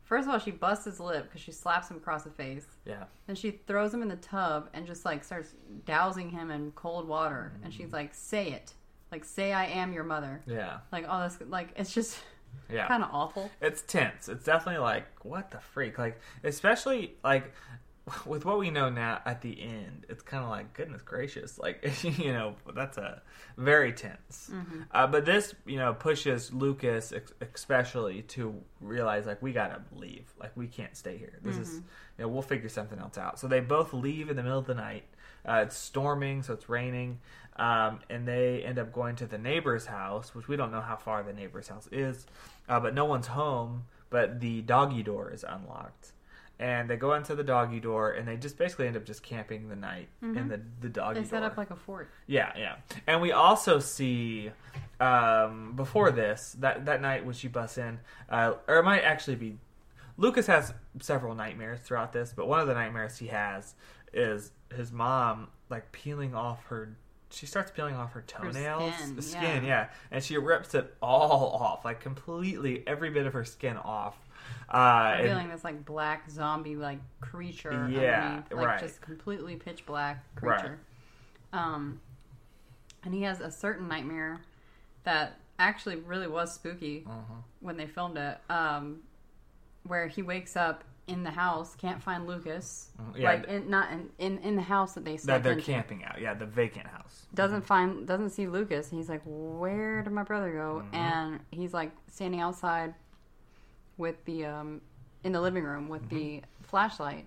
[0.04, 2.66] First of all, she busts his lip because she slaps him across the face.
[2.84, 5.54] yeah, Then she throws him in the tub and just like starts
[5.86, 7.54] dousing him in cold water.
[7.64, 7.78] And Mm.
[7.78, 8.74] she's like, "Say it,
[9.12, 12.18] like say I am your mother." yeah, Like all this, like it's just
[12.72, 12.88] yeah.
[12.88, 13.50] kind of awful.
[13.62, 14.30] It's tense.
[14.30, 15.98] It's definitely like what the freak.
[15.98, 17.54] Like especially like
[18.26, 21.58] with what we know now at the end, it's kind of like goodness gracious.
[21.60, 23.22] Like you know that's a
[23.58, 24.50] very tense.
[24.52, 24.82] Mm-hmm.
[24.92, 30.26] Uh, but this you know pushes Lucas ex- especially to realize like we gotta leave.
[30.40, 31.40] Like we can't stay here.
[31.44, 31.78] This is Mm-hmm.
[32.18, 33.40] you know we'll figure something else out.
[33.40, 35.04] So they both leave in the middle of the night.
[35.48, 37.20] Uh, it's storming, so it's raining.
[37.60, 40.96] Um, and they end up going to the neighbor's house, which we don't know how
[40.96, 42.26] far the neighbor's house is,
[42.70, 43.84] uh, but no one's home.
[44.10, 46.14] But the doggy door is unlocked,
[46.58, 49.70] and they go into the doggy door, and they just basically end up just camping
[49.70, 51.24] the night in the the doggy Mm-hmm.
[51.24, 51.50] They set door.
[51.50, 52.10] up like a fort.
[52.26, 52.76] Yeah, yeah.
[53.06, 54.52] And we also see
[55.00, 59.36] um, before this that that night when she busts in, uh, or it might actually
[59.36, 59.58] be
[60.18, 63.76] Lucas has several nightmares throughout this, but one of the nightmares he has
[64.14, 66.96] is his mom like peeling off her.
[67.32, 69.68] She starts peeling off her toenails, skin, the skin, yeah.
[69.68, 69.90] yeah.
[70.12, 74.18] and she rips it all off, like completely every bit of her skin off.
[74.74, 78.80] Uh, and- feeling this like black zombie like creature Yeah, like right.
[78.80, 80.60] just completely pitch black Right.
[80.60, 80.80] creature.
[81.54, 82.00] Um,
[83.04, 84.42] and he has a certain nightmare
[85.04, 87.34] that actually really was spooky Uh-huh.
[87.60, 88.40] when they filmed it.
[88.50, 89.02] Um,
[89.84, 93.92] where he wakes up in the house, can't find Lucas, Mhm, yeah, like in, not
[93.92, 96.22] in, in in the house that they that they're camping out.
[96.22, 97.26] Yeah, the vacant house.
[97.34, 98.90] Doesn't find, doesn't see Lucas.
[98.90, 100.94] He's like, "Where did my brother go?" Mhm.
[100.96, 102.94] And he's like standing outside
[103.98, 104.82] with the um
[105.24, 106.64] in the living room with the Mm-hmm.
[106.64, 107.26] flashlight,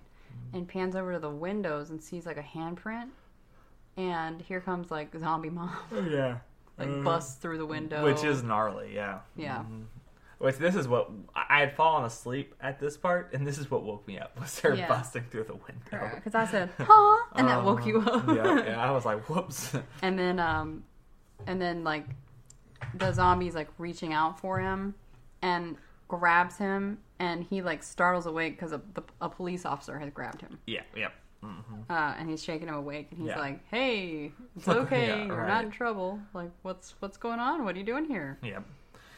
[0.53, 3.09] and pans over to the windows and sees like a handprint.
[3.97, 6.39] And here comes like zombie mom, Oh yeah,
[6.79, 8.95] like busts through the window, which is gnarly.
[8.95, 9.63] Yeah, Yeah.
[10.43, 13.83] Which this is what I had fallen asleep at this part, and this is what
[13.83, 14.89] woke me up was her Yeah.
[14.89, 16.11] busting through the window.
[16.15, 17.25] Because I said, huh?
[17.35, 18.27] And that woke you up.
[18.27, 19.73] Uh, yeah, yeah, I was like, whoops.
[20.01, 20.83] and then, um,
[21.47, 22.05] and then like
[22.95, 24.93] the zombie's like reaching out for him
[25.41, 25.77] and
[26.09, 28.81] grabs him, and he like startles awake because a,
[29.21, 30.59] a police officer has grabbed him.
[30.67, 31.07] yeah, yeah.
[31.41, 31.51] hmm
[31.89, 33.39] Uh, and he's shaking him awake, and he's Yeah.
[33.39, 35.07] like, "Hey, it's okay.
[35.07, 35.47] Yeah, You're right.
[35.47, 36.19] not in trouble.
[36.33, 37.63] Like, what's what's going on?
[37.63, 38.59] What are you doing here?" Yeah.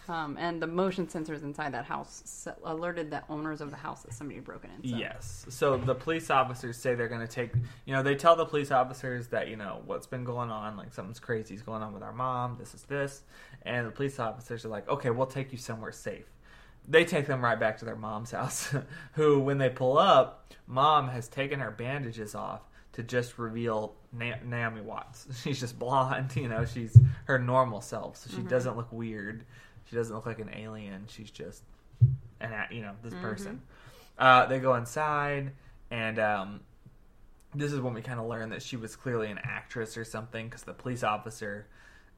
[0.08, 4.14] Um, and the motion sensors inside that house alerted the owners of the house that
[4.14, 4.90] somebody had broken in.
[4.90, 4.98] So.
[4.98, 5.46] Yes.
[5.50, 7.52] So the police officers say they're going to take,
[7.86, 10.94] you know, they tell the police officers that, you know, what's been going on, like
[10.94, 13.24] something's crazy is going on with our mom, this is this.
[13.64, 16.26] And the police officers are like, okay, we'll take you somewhere safe.
[16.88, 18.74] They take them right back to their mom's house,
[19.14, 22.62] who, when they pull up, mom has taken her bandages off
[22.94, 25.28] to just reveal Na- Naomi Watts.
[25.44, 29.46] She's just blonde, you know, she's her normal self, so she doesn't look weird.
[29.90, 31.06] She doesn't look like an alien.
[31.08, 31.64] She's just
[32.40, 33.62] an, you know, this person.
[34.18, 35.52] Uh, they go inside,
[35.92, 36.60] and um,
[37.54, 40.48] this is when we kind of learn that she was clearly an actress or something
[40.48, 41.68] because the police officer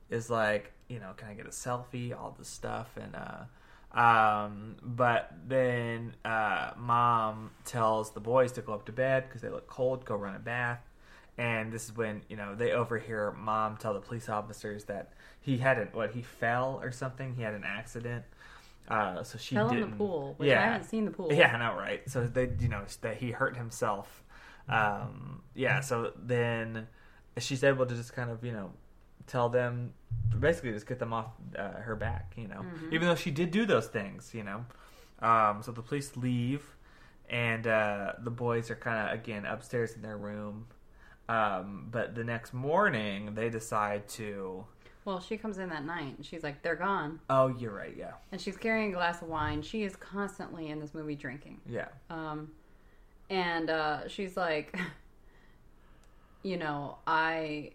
[0.10, 2.18] is like, you know, can I get a selfie?
[2.18, 8.74] All this stuff, and uh, um, but then uh, mom tells the boys to go
[8.74, 10.87] up to bed because they look cold, go run a bath.
[11.38, 15.58] And this is when you know they overhear mom tell the police officers that he
[15.58, 17.36] had an what he fell or something.
[17.36, 18.26] He had an accident.
[18.90, 19.92] Uh, so she Fell in didn't.
[19.92, 21.32] the pool, which yeah, I haven't seen the pool.
[21.32, 22.10] yeah, I know, right?
[22.10, 24.24] So they, you know, that he hurt himself.
[24.70, 25.82] Um, yeah.
[25.82, 26.88] So then
[27.38, 28.72] she's able to just kind of, you know,
[29.28, 29.94] tell them,
[30.40, 32.34] basically, just get them off uh, her back.
[32.38, 34.32] You know, even though she did do those things.
[34.34, 34.66] You know,
[35.20, 36.64] um, so the police leave,
[37.30, 40.66] and uh, the boys are kind of again upstairs in their room.
[41.30, 44.66] Um, but the next morning, they decide to.
[45.06, 47.96] Well, she comes in that night and she's like, "They're gone," Oh, you're right.
[47.98, 49.62] Yeah, and she's carrying a glass of wine.
[49.62, 51.62] She is constantly in this movie drinking.
[51.66, 52.52] yeah, Um,
[53.30, 54.78] and uh, she's like,
[56.44, 57.72] you know, I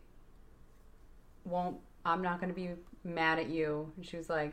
[1.44, 1.76] won't.
[2.04, 2.70] I'm not going to be
[3.04, 3.90] mad at you.
[3.96, 4.52] And she was like,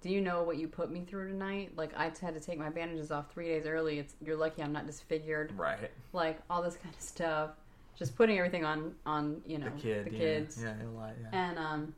[0.00, 1.72] "Do you know what you put me through tonight?
[1.76, 3.98] Like, I had to take my bandages off three days early.
[3.98, 5.52] It's you're lucky I'm not disfigured.
[5.56, 5.90] right.
[6.12, 7.50] Like all this kind of stuff.
[7.96, 10.18] Just putting everything on on you know The kid, the yeah.
[10.18, 11.28] kids." Yeah, a lot, yeah.
[11.32, 11.94] And um,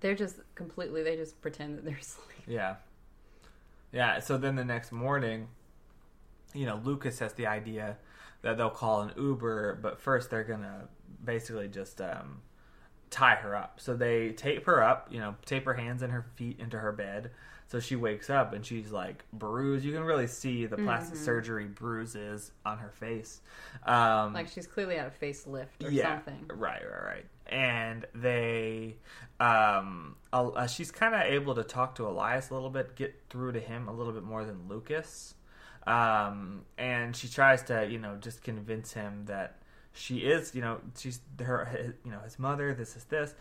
[0.00, 1.02] they're just completely.
[1.02, 2.42] They just pretend that they're asleep.
[2.46, 2.76] Yeah.
[3.92, 5.48] Yeah, so then the next morning,
[6.52, 7.96] you know, Lucas has the idea
[8.42, 10.88] that they'll call an Uber, but first they're going to
[11.24, 12.42] basically just um,
[13.10, 13.80] tie her up.
[13.80, 16.92] So they tape her up, you know, tape her hands and her feet into her
[16.92, 17.30] bed.
[17.68, 19.84] So she wakes up and she's like bruised.
[19.84, 23.40] You can really see the plastic surgery bruises on her face.
[23.84, 26.46] Um, Like she's clearly had a facelift or yeah, something.
[26.54, 27.26] Right, right, right.
[27.46, 28.96] And they,
[29.40, 33.52] um, uh, she's kind of able to talk to Elias a little bit, get through
[33.52, 35.34] to him a little bit more than Lucas.
[35.86, 39.58] Um, and she tries to, you know, just convince him that
[39.96, 42.74] she is, you know, she's her, his, you know, his mother.
[42.74, 43.34] This is this,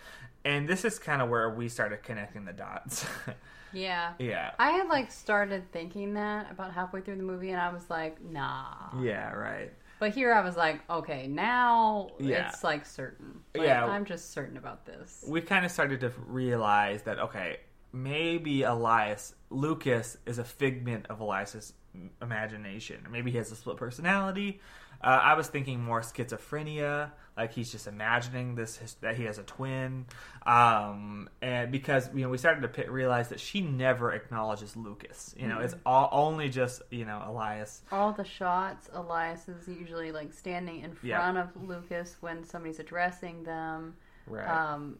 [0.44, 3.06] and this is kind of where we started connecting the dots.
[3.74, 4.14] Yeah.
[4.20, 7.90] yeah, I had like started thinking that about halfway through the movie, and I was
[7.90, 8.64] like, nah.
[9.02, 9.74] yeah, right.
[10.00, 12.48] But here I was like, okay, now Yeah.
[12.48, 13.42] it's like certain.
[13.54, 13.84] Like, Yeah.
[13.86, 15.26] I'm just certain about this.
[15.28, 17.58] we kind of started to realize that okay,
[17.92, 21.74] maybe Elias Lucas is a figment of Elias's
[22.22, 23.06] imagination.
[23.10, 24.62] Maybe he has a split personality.
[25.06, 29.38] Uh, I was thinking more schizophrenia, like he's just imagining this his, that he has
[29.38, 30.08] a twin.
[30.48, 35.36] Um, and because you know we started to pi realize that she never acknowledges Lucas.
[35.38, 37.84] You know, it's all only just you know Elias.
[37.92, 41.20] All the shots, Elias is usually like standing in Yeah.
[41.20, 43.96] front of Lucas when somebody's addressing them.
[44.26, 44.48] Right.
[44.48, 44.98] Um,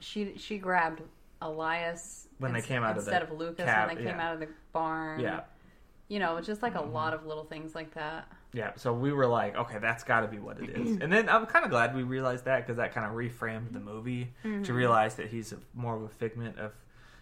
[0.00, 1.00] she she grabbed
[1.42, 4.28] Elias When they came out of the instead of Lucas cab, when they came yeah.
[4.28, 5.20] out of the barn.
[5.20, 5.40] yeah.
[6.10, 7.22] You know, it's just like a lot mm-hmm.
[7.22, 8.28] of little things like that.
[8.52, 10.98] Yeah, so we were like, okay, that's got to be what it is.
[11.00, 13.78] And then I'm kind of glad we realized that because that kind of reframed the
[13.78, 14.72] movie to mm-hmm.
[14.74, 16.72] realize that he's a, more of a figment of,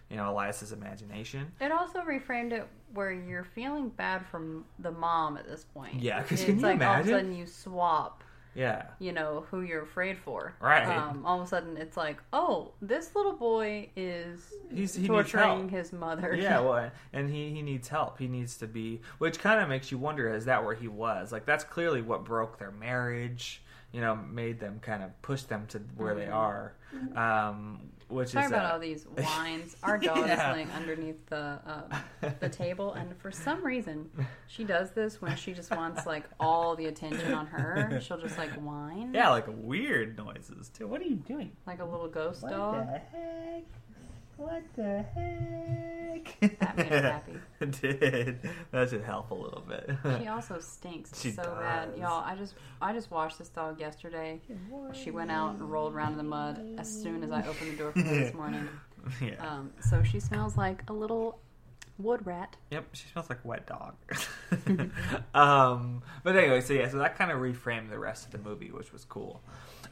[0.09, 1.51] you know, Elias's imagination.
[1.61, 6.01] It also reframed it where you're feeling bad from the mom at this point.
[6.01, 7.13] Yeah, 'cause it's can you like all of imagine?
[7.13, 8.23] a sudden you swap,
[8.55, 10.53] Yeah, you know, who you're afraid for.
[10.59, 10.85] Right.
[10.87, 15.69] Um, all of a sudden it's like, oh, this little boy is He's- he torturing
[15.69, 16.33] his mother.
[16.35, 16.59] yeah.
[16.69, 18.17] Well, and he he needs help.
[18.19, 21.31] He needs to be, which kind of makes you wonder: is that where he was?
[21.31, 23.61] Like that's clearly what broke their marriage.
[23.91, 26.73] You know, made them kind of push them to where they are.
[27.15, 29.75] Um, which Sorry is about uh, all these whines.
[29.83, 30.49] Our dog Yeah.
[30.51, 34.09] is laying underneath the um, the table, and for some reason,
[34.47, 37.99] she does this when she just wants like all the attention on her.
[38.01, 40.87] She'll just like whine, yeah, like weird noises too.
[40.87, 41.51] What are you doing?
[41.65, 42.75] like a little ghost dog.
[42.75, 43.63] What the heck?
[44.37, 46.59] what the heck?
[46.59, 47.33] That made her happy.
[47.81, 48.39] did.
[48.71, 49.89] That should help a little bit.
[50.21, 52.23] She also stinks She so bad, y'all.
[52.23, 54.41] I just I just washed this dog yesterday.
[54.93, 57.75] She went out and rolled around in the mud as soon as I opened the
[57.77, 58.67] door for her this morning.
[59.21, 59.35] yeah.
[59.45, 61.39] Um, so she smells like a little
[61.97, 62.55] wood rat.
[62.71, 63.95] Yep, she smells like wet dog.
[65.33, 68.71] um, but anyway, so yeah, so that kind of reframed the rest of the movie,
[68.71, 69.41] which was cool.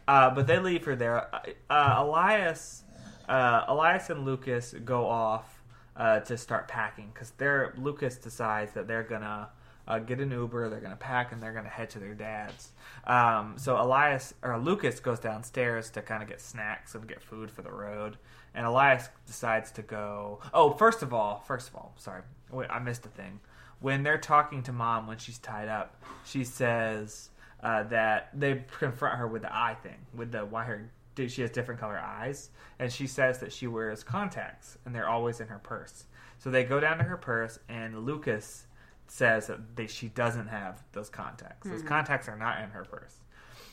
[0.07, 1.33] Uh, but they leave her there.
[1.35, 2.83] Uh, uh, Elias,
[3.27, 5.56] uh, Elias and Lucas go off
[5.97, 9.49] uh, to start packing because they're Lucas decides that they're gonna
[9.87, 12.71] uh, get an Uber, they're gonna pack, and they're gonna head to their dad's.
[13.05, 17.49] Um, so Elias or Lucas goes downstairs to kind of get snacks and get food
[17.49, 18.17] for the road,
[18.53, 20.39] and Elias decides to go.
[20.53, 23.39] Oh, first of all, first of all, sorry, wait, I missed a thing.
[23.79, 27.29] When they're talking to mom when she's tied up, she says
[27.61, 30.89] uh, that they confront her with the eye thing, with the why her
[31.27, 35.39] she has different color eyes, and she says that she wears contacts and they're always
[35.39, 36.05] in her purse.
[36.37, 38.67] So they go down to her purse, and Lucas
[39.07, 41.67] says that they, she doesn't have those contacts.
[41.67, 43.15] Those contacts are not in her purse.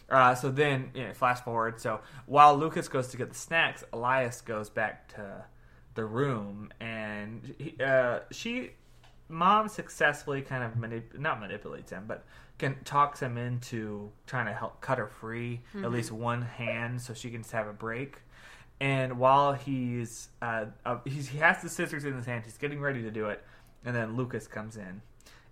[0.09, 1.81] Uh, so then, you know, flash forward.
[1.81, 5.45] So while Lucas goes to get the snacks, Elias goes back to
[5.95, 8.71] the room, and he, uh, she,
[9.29, 12.25] mom, successfully kind of manip- not manipulates him, but
[12.59, 17.15] can talks him into trying to help cut her free, at least one hand, so
[17.15, 18.19] she can just have a break.
[18.81, 22.81] And while he's, uh, uh, he's he has the scissors in his hand, he's getting
[22.81, 23.43] ready to do it,
[23.85, 25.01] and then Lucas comes in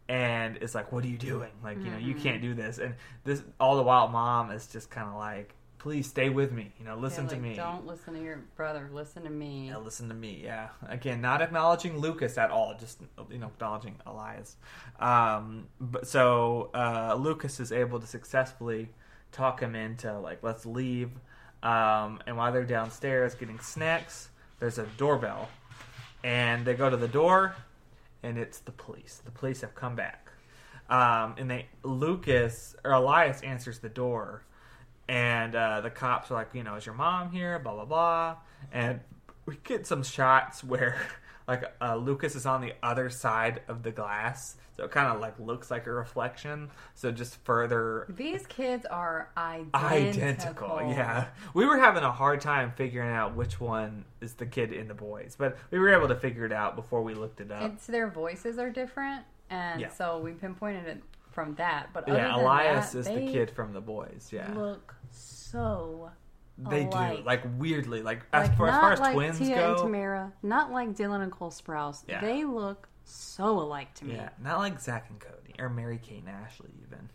[0.08, 1.50] and it's like, "What are you doing?
[1.62, 2.22] Like, you know, you Mm-hmm.
[2.22, 6.06] can't do this." And this all the while, mom is just kind of like, "Please
[6.08, 6.72] stay with me.
[6.78, 7.56] You know, Yeah, listen to me.
[7.56, 8.88] Don't listen to your brother.
[8.92, 9.68] Listen to me.
[9.68, 10.40] Yeah, listen to me.
[10.44, 10.68] Yeah.
[10.88, 14.54] Again, not acknowledging Lucas at all, just you know, acknowledging Elias.
[15.00, 18.90] Um, but so uh, Lucas is able to successfully
[19.32, 21.10] talk him into like, let's leave.
[21.64, 24.28] Um, and while they're downstairs getting snacks,
[24.60, 25.48] there's a doorbell,
[26.22, 27.56] and they go to the door,
[28.22, 29.20] and it's the police.
[29.24, 30.30] The police have come back,
[30.88, 34.42] um, and they Lucas or Elias answers the door,
[35.08, 37.58] and uh, the cops are like, you know, is your mom here?
[37.58, 38.36] Blah blah blah,
[38.72, 39.00] and
[39.46, 40.96] we get some shots where
[41.48, 45.20] like uh, Lucas is on the other side of the glass, so it kind of
[45.20, 46.70] like looks like a reflection.
[46.94, 49.88] So just further These kids are identical.
[49.88, 50.80] identical.
[50.90, 54.86] Yeah, we were having a hard time figuring out which one is the kid in
[54.86, 57.72] the boys, but we were able to figure it out before we looked it up.
[57.72, 59.90] It's their voices are different, and Yeah.
[59.90, 61.88] so we pinpointed it from that.
[61.92, 64.30] But yeah, Elias that, is the kid from the boys.
[64.32, 66.10] Yeah, Look so
[66.58, 67.18] they alike.
[67.18, 69.70] do like weirdly, like as, like far, as far as like twins Tia go.
[69.70, 72.04] and Tamara, not like Dylan and Cole Sprouse.
[72.08, 72.20] Yeah.
[72.20, 74.14] They look so alike to me.
[74.14, 77.08] Yeah, not like Zach and Cody or Mary Kate and Ashley even.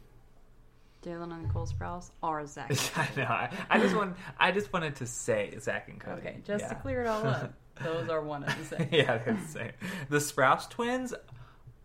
[1.03, 2.71] Dylan and Cole Sprouse are Zach.
[2.97, 3.23] I know.
[3.23, 4.17] I, I just want.
[4.39, 6.21] I just wanted to say Zach and Cody.
[6.21, 6.69] okay, just yeah.
[6.69, 7.53] to clear it all up,
[7.84, 8.89] those are one of the same.
[8.91, 9.71] yeah, they're the same.
[10.10, 11.13] The Sprouse twins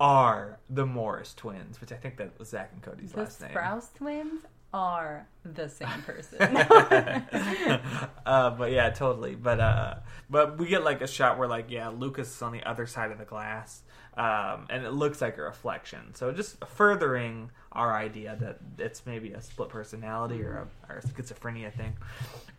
[0.03, 3.53] are the Morris twins, which I think that was Zach and Cody's The last name.
[3.53, 4.43] The Sprouse twins
[4.75, 6.38] are the same person.
[8.27, 9.37] uh, but yeah, totally.
[9.37, 9.95] But uh,
[10.29, 13.12] but we get like a shot where like yeah, Lucas is on the other side
[13.12, 13.83] of the glass,
[14.17, 16.15] um, and it looks like a reflection.
[16.15, 21.03] So just furthering our idea that it's maybe a split personality or a, or a
[21.03, 21.93] schizophrenia thing.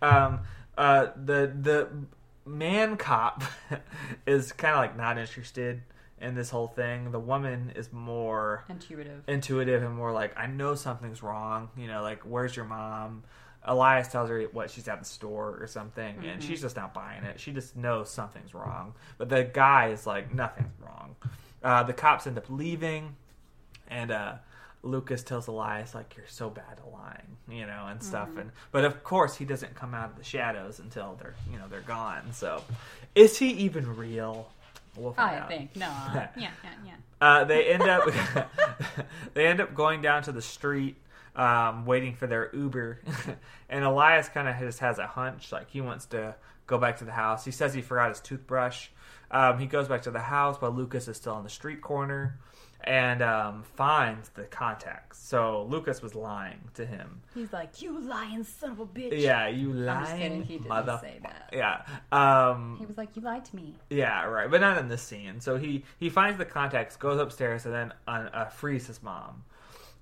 [0.01, 0.39] Um,
[0.77, 1.89] uh, the the
[2.45, 3.43] man cop
[4.25, 5.82] is kind of like not interested
[6.23, 7.12] in this whole thing.
[7.12, 9.23] The woman is more Intuitive.
[9.27, 11.69] intuitive and more like I know something's wrong.
[11.77, 13.23] You know, like where's your mom?
[13.65, 17.23] Elias tells her what she's at the store or something, and she's just not buying
[17.23, 17.39] it.
[17.39, 18.93] She just knows something's wrong.
[19.17, 21.15] But the guy is like nothing's wrong.
[21.63, 23.15] Uh, the cops end up leaving,
[23.88, 24.33] and uh,
[24.81, 28.27] Lucas tells Elias like you're so bad at lying, you know, and stuff.
[28.38, 31.67] And but of course he doesn't come out of the shadows until they're you know
[31.69, 32.33] they're gone.
[32.33, 32.62] So
[33.15, 34.49] is he even real?
[34.97, 35.47] We'll find I out.
[35.49, 35.86] think no.
[36.13, 36.49] yeah, yeah,
[36.86, 36.93] yeah.
[37.19, 38.03] Uh, they end up
[39.34, 40.97] they end up going down to the street,
[41.36, 42.99] um, waiting for their Uber,
[43.69, 46.36] and Elias kind of just has a hunch, like he wants to
[46.67, 47.45] go back to the house.
[47.45, 48.89] He says he forgot his toothbrush.
[49.32, 52.38] Um, he goes back to the house but Lucas is still on the street corner,
[52.85, 55.19] and um, finds the contacts.
[55.19, 57.21] So Lucas was lying to him.
[57.33, 59.19] He's like, you lying son of a bitch.
[59.21, 60.99] Yeah, you lying he didn't mother.
[61.01, 61.49] say that.
[61.53, 61.81] Yeah.
[62.11, 63.75] Um, He was like, you lied to me.
[63.89, 65.39] yeah, right, but not in this scene.
[65.39, 69.43] So he he finds the contacts, goes upstairs, and then uh, uh, frees his mom.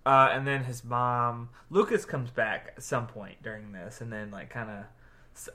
[0.05, 4.31] Uh, and then his mom, Lucas, comes back at some point during this, and then
[4.31, 4.83] like kind of,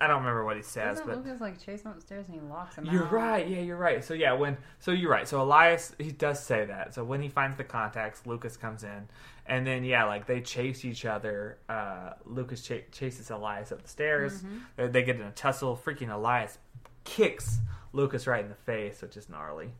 [0.01, 2.41] I don't remember what he says, Doesn't but Lucas like chase him upstairs and he
[2.41, 3.13] locks him you're out?
[3.13, 3.49] right.
[3.49, 4.05] Yeah, you're right.
[4.05, 5.29] So yeah, when so you're right.
[5.29, 6.95] So Elias he does say that.
[6.95, 9.09] So when he finds the contacts, Lucas comes in,
[9.47, 11.59] and then yeah, like they chase each other.
[11.69, 14.43] Uh, Lucas ch- chases Elias up the stairs.
[14.43, 14.59] Mm-hmm.
[14.77, 15.81] They, they get in a tussle.
[15.83, 16.59] Freaking Elias
[17.05, 17.59] kicks
[17.93, 19.71] Lucas right in the face, which is gnarly.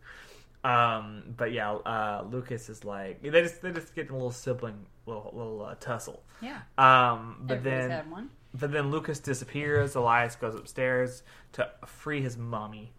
[0.65, 4.33] Um, but yeah, uh, Lucas is like they just they just get in a little
[4.33, 6.23] sibling little little uh, tussle.
[6.41, 6.61] Yeah.
[6.77, 8.31] Um, but Everybody's then had one.
[8.59, 9.95] But then Lucas disappears.
[9.95, 12.93] Elias goes upstairs to free his mommy,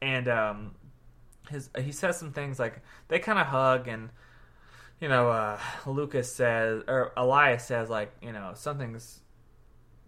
[0.00, 0.74] and um,
[1.50, 4.10] his he says some things like they kind of hug, and
[5.00, 9.18] you know, uh, Lucas says or Elias says like you know something's.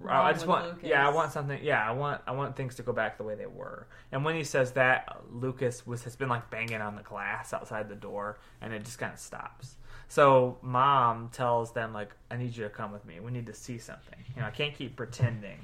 [0.08, 0.88] I- I just want, Lucas.
[0.88, 1.60] yeah, I want something.
[1.62, 3.86] Yeah, I want, I want things to go back the way they were.
[4.10, 7.88] And when he says that, Lucas was has been like banging on the glass outside
[7.88, 9.76] the door, and it just kind of stops.
[10.08, 13.20] So mom tells them like, "I need you to come with me.
[13.20, 14.18] We need to see something.
[14.34, 15.58] You know, I can't keep pretending,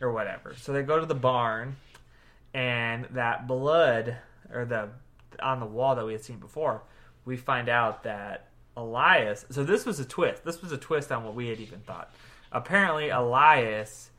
[0.00, 1.76] or whatever." So they go to the barn,
[2.54, 4.16] and that blood
[4.52, 4.88] or the
[5.40, 6.82] on the wall that we had seen before,
[7.24, 9.44] we find out that Elias.
[9.50, 10.44] So this was a twist.
[10.44, 12.14] This was a twist on what we had even thought.
[12.52, 14.10] Apparently, Elias.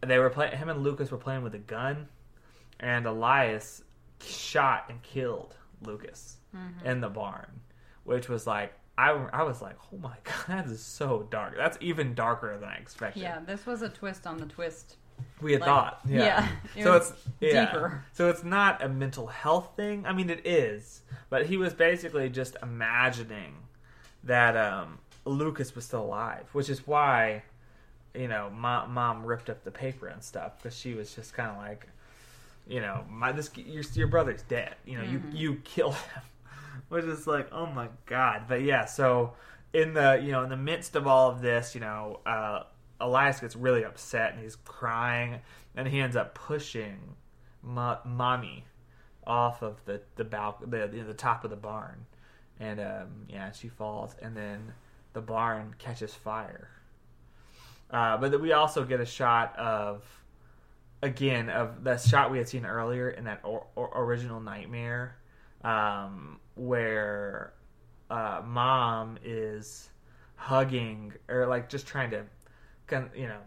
[0.00, 0.56] They were playing.
[0.56, 2.08] Him and Lucas were playing with a gun,
[2.78, 3.82] and Elias
[4.24, 6.86] shot and killed Lucas mm-hmm.
[6.86, 7.60] in the barn,
[8.04, 11.56] which was like I, I was like, oh my god, that is so dark.
[11.56, 13.22] That's even darker than I expected.
[13.22, 14.96] Yeah, this was a twist on the twist.
[15.40, 16.00] we had like- thought.
[16.06, 17.66] Yeah, yeah, it so it's yeah.
[17.66, 18.04] deeper.
[18.12, 20.04] So it's not a mental health thing.
[20.04, 23.54] I mean, it is, but he was basically just imagining
[24.24, 27.42] that um, Lucas was still alive, which is why
[28.14, 31.50] you know mom, mom ripped up the paper and stuff because she was just kind
[31.50, 31.86] of like
[32.66, 35.36] you know my this your, your brother's dead you know Mm-hmm.
[35.36, 36.22] you you kill him
[36.88, 38.44] which is like oh my god.
[38.48, 39.34] But yeah so
[39.72, 42.62] in the you know in the midst of all of this you know uh
[43.00, 45.40] elias gets really upset and he's crying
[45.76, 46.98] and he ends up pushing
[47.62, 48.64] mo- mommy
[49.26, 52.06] off of the the the, the the top of the barn.
[52.60, 54.72] And um yeah she falls and then
[55.12, 56.70] the barn catches fire.
[57.90, 60.04] Uh, but then we also get a shot of
[61.02, 65.16] again of the shot we had seen earlier in that or, or original nightmare
[65.64, 67.52] um, where
[68.10, 69.90] uh, mom is
[70.36, 72.24] hugging or like just trying to
[73.14, 73.40] you know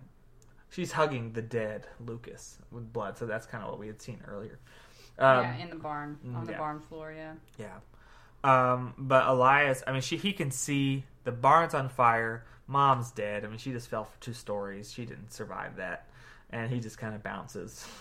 [0.70, 4.20] she's hugging the dead lucas with blood so that's kind of what we had seen
[4.28, 4.59] earlier
[5.22, 6.57] um, yeah, in the barn on the yeah.
[6.57, 7.14] barn floor.
[7.16, 7.34] Yeah.
[7.59, 7.78] yeah.
[8.43, 12.45] Um, but Elias, I mean, she he can see the barn's on fire.
[12.68, 13.45] Mom's dead.
[13.45, 14.91] I mean, she just fell for two stories.
[14.91, 16.07] She didn't survive that,
[16.49, 17.86] and he just kind of bounces.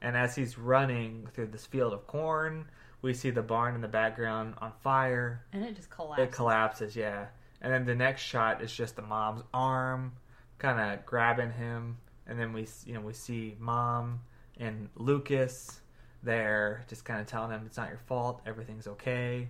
[0.00, 2.66] And as he's running through this field of corn,
[3.02, 5.44] we see the barn in the background on fire.
[5.52, 6.22] And it just collapsed.
[6.22, 7.26] It collapses, yeah.
[7.60, 10.12] And then the next shot is just the mom's arm,
[10.58, 14.20] kind of grabbing him, and then we, you know, we see mom
[14.58, 15.80] and Lucas
[16.22, 19.48] there, just kind of telling him it's not your fault, everything's okay,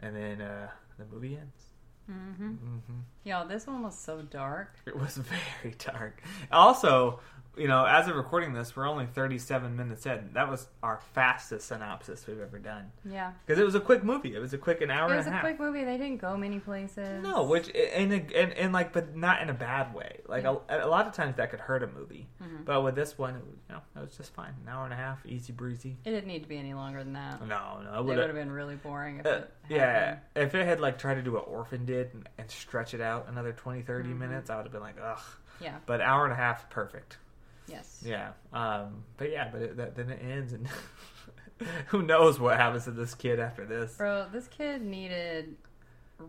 [0.00, 0.68] and then uh,
[0.98, 1.62] the movie ends.
[2.10, 2.50] mm-hmm.
[2.52, 4.76] hmm Yo, this one was so dark.
[4.86, 5.16] It was
[5.62, 6.22] very dark.
[6.52, 7.20] Also,
[7.56, 10.30] you know, as of recording this, we're only 37 minutes in.
[10.34, 13.32] That was our fastest synopsis we've ever done Yeah.
[13.46, 14.34] because it was a quick movie.
[14.34, 15.40] It was a quick an hour It was a a half.
[15.42, 15.84] quick movie.
[15.84, 17.22] They didn't go many places.
[17.22, 20.20] No, which in a and, and like, but not in a bad way.
[20.26, 22.64] Like a, a lot of times that could hurt a movie, Mhm.
[22.64, 24.54] but with this one, it was, you know, it was just fine.
[24.62, 25.96] An hour and a half, easy breezy.
[26.04, 27.40] It didn't need to be any longer than that.
[27.46, 30.80] No, no, it would have been really boring if Uh, it yeah, if it had
[30.80, 34.10] like tried to do what Orphan did and, and stretch it out another 20, 30
[34.10, 34.18] Mhm.
[34.18, 35.18] minutes, I would have been like, ugh.
[35.60, 35.76] Yeah.
[35.86, 37.18] But hour and a half, perfect.
[37.66, 38.02] Yes.
[38.04, 38.32] Yeah.
[38.52, 39.04] Um.
[39.16, 40.68] But yeah, but it, that, then it ends, and
[41.86, 43.94] who knows what happens to this kid after this?
[43.96, 45.56] Bro, this kid needed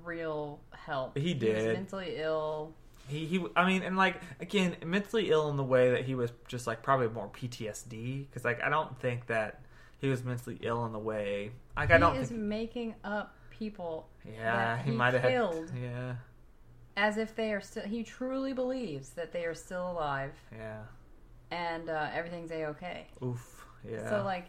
[0.03, 1.17] real help.
[1.17, 1.73] He was did.
[1.73, 2.73] mentally ill.
[3.07, 6.31] He, he I mean and like again mentally ill in the way that he was
[6.47, 9.61] just like probably more PTSD because like I don't think that
[9.99, 14.07] he was mentally ill in the way like I don't is think making up people
[14.25, 15.71] yeah he, he might have had killed.
[15.79, 16.15] yeah
[16.97, 17.83] as if they are still.
[17.83, 20.79] He truly believes that they are still alive yeah
[21.51, 23.07] and uh, everything's a okay.
[23.23, 24.45] oof yeah So like,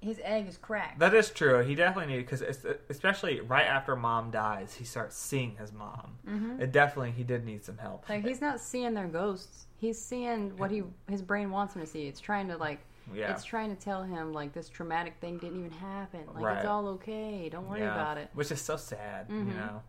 [0.00, 0.98] his egg is cracked.
[0.98, 2.42] that is true he definitely needed because
[2.90, 7.44] especially right after mom dies he starts seeing his mom hmm it definitely he did
[7.44, 9.66] need some help Like he's not seeing their ghosts.
[9.78, 12.06] He's seeing what he his brain wants him to see.
[12.06, 12.80] It's trying to like
[13.14, 16.20] yeah it's trying to tell him like this traumatic thing didn't even happen.
[16.34, 16.56] Like Right.
[16.58, 17.48] it's all okay.
[17.50, 17.92] Don't worry Yeah.
[17.92, 18.28] about it.
[18.34, 19.56] which is so sad you Mhm.
[19.56, 19.82] know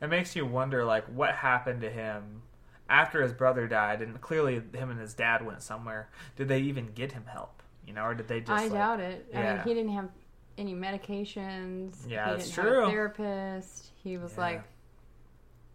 [0.00, 2.42] it makes you wonder like what happened to him
[2.88, 6.86] after his brother died and clearly him and his dad went somewhere did they even
[6.94, 9.26] get him help you know or did they just I like, doubt it.
[9.34, 10.08] I mean, he didn't have
[10.56, 12.08] any medications.
[12.08, 12.80] Yeah, he that's didn't true.
[12.80, 13.90] have a therapist.
[14.02, 14.40] He was Yeah.
[14.40, 14.62] like,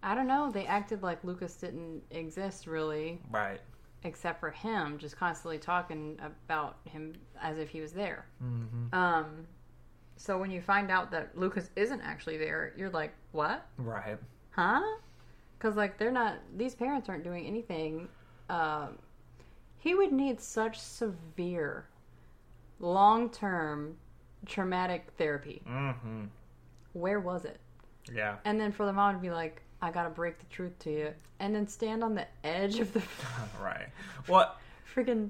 [0.01, 0.49] I don't know.
[0.51, 3.60] They acted like Lucas didn't exist really, right
[4.03, 8.26] except for him, just constantly talking about him as if he was there.
[8.39, 9.45] hmm Um,
[10.16, 13.66] so when you find out that Lucas isn't actually there, you're like, what?
[13.78, 14.18] right
[14.51, 14.82] Huh?
[15.60, 16.38] Because like they're not.
[16.55, 18.07] These parents aren't doing anything.
[18.49, 18.97] Um,
[19.78, 21.88] he would need such severe
[22.80, 23.97] long term
[24.45, 25.62] traumatic therapy.
[25.68, 26.26] Mm-hmm.
[26.93, 27.60] Where was it?
[28.14, 28.38] Yeah.
[28.45, 31.14] And then for the mom to be like, I gotta break the truth to you,
[31.39, 33.01] and then stand on the edge of the
[33.62, 33.89] Right.
[34.28, 34.55] Well,
[34.95, 35.30] freaking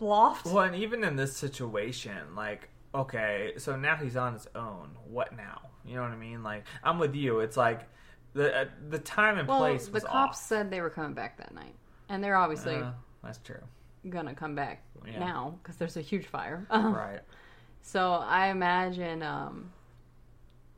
[0.00, 0.46] loft.
[0.46, 4.90] well, and even in this situation, like, okay, so now he's on his own.
[5.06, 5.60] What now?
[5.84, 6.42] You know what I mean?
[6.42, 7.40] Like, I'm with you.
[7.40, 7.88] It's like
[8.34, 9.86] the uh, the time and place was.
[9.86, 10.44] Well, place the cops off.
[10.44, 11.74] said they were coming back that night,
[12.08, 13.60] and they're obviously Uh, that's true.
[14.08, 15.18] gonna come back Yeah.
[15.18, 16.66] now because there's a huge fire.
[16.70, 17.20] Right.
[17.82, 19.22] So I imagine.
[19.22, 19.70] Um,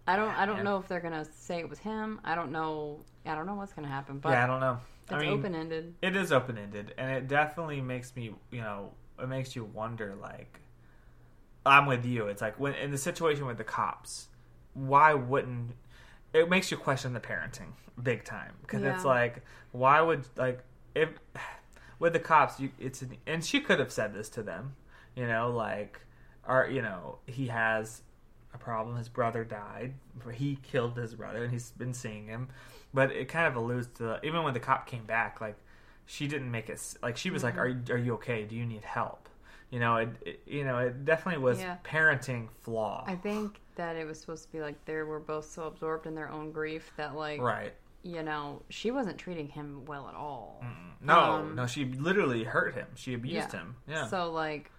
[0.07, 0.31] I don't.
[0.39, 2.21] I don't know if they're gonna say it was him.
[2.25, 3.01] I don't know.
[3.27, 4.19] I don't know what's gonna happen.
[4.19, 4.79] But yeah, I don't know.
[5.05, 5.95] it's I mean, open ended.
[6.03, 10.15] it is open ended, and it definitely makes me, you know, it makes you wonder.
[10.21, 10.61] Like,
[11.65, 12.27] I'm with you.
[12.27, 14.29] It's like when in the situation with the cops,
[14.75, 15.73] why wouldn't
[16.35, 17.72] it makes you question the parenting
[18.03, 20.61] big time because it's like why would like
[20.95, 21.09] if
[21.99, 24.74] with the cops you it's an, and she could have said this to them,
[25.14, 26.01] you know, like
[26.47, 28.03] or you know he has
[28.53, 28.97] a problem.
[28.97, 29.95] His brother died.
[30.32, 32.49] He killed his brother, and he's been seeing him.
[32.93, 35.57] But it kind of alludes to even when the cop came back, like
[36.07, 37.93] she didn't make it like she was like, mm-hmm.
[37.93, 38.45] "Are are you okay?
[38.45, 39.24] Do you need help?"
[39.75, 41.79] You know, it, it you know it definitely was Yeah.
[41.83, 43.05] parenting flaw.
[43.09, 46.14] I think that it was supposed to be like they were both so absorbed in
[46.14, 47.75] their own grief that like right?
[48.05, 50.62] you know she wasn't treating him well at all.
[51.01, 52.87] No, Um, no, she literally hurt him.
[52.95, 53.59] She abused yeah.
[53.61, 53.77] him.
[53.89, 54.70] Yeah, So like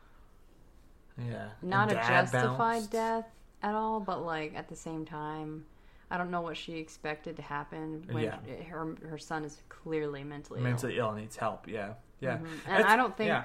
[1.17, 1.49] yeah.
[1.61, 2.91] not a justified bounced.
[2.91, 3.25] death
[3.63, 5.65] at all, but like at the same time,
[6.11, 8.37] I don't know what she expected to happen when Yeah.
[8.69, 11.67] her her son is clearly mentally, Mentally ill and needs help.
[11.67, 12.37] Yeah, yeah.
[12.39, 12.47] ill.
[12.67, 13.43] And I don't think Yeah,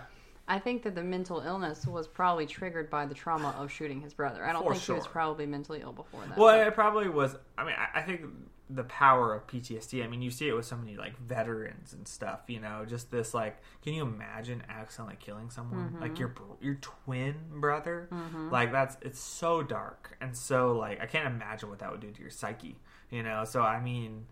[0.51, 4.13] I think that the mental illness was probably triggered by the trauma of shooting his
[4.13, 4.45] brother.
[4.45, 6.37] I don't For think he was probably mentally ill before that.
[6.37, 7.37] Well, but- it probably was.
[7.57, 8.23] I mean, I, I think
[8.69, 10.05] the power of PTSD.
[10.05, 12.41] I mean, you see it with so many like veterans and stuff.
[12.49, 16.01] You know, just this like, can you imagine accidentally killing someone Mm-hmm.
[16.03, 18.09] like your your twin brother?
[18.51, 22.11] Like that's it's so dark and so like I can't imagine what that would do
[22.11, 22.77] to your psyche.
[23.11, 24.27] You know, so I mean.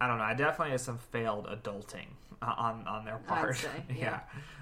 [0.00, 0.24] I don't know.
[0.24, 2.06] I definitely have some failed adulting
[2.42, 3.56] on on their part.
[3.56, 4.20] say, yeah, yeah.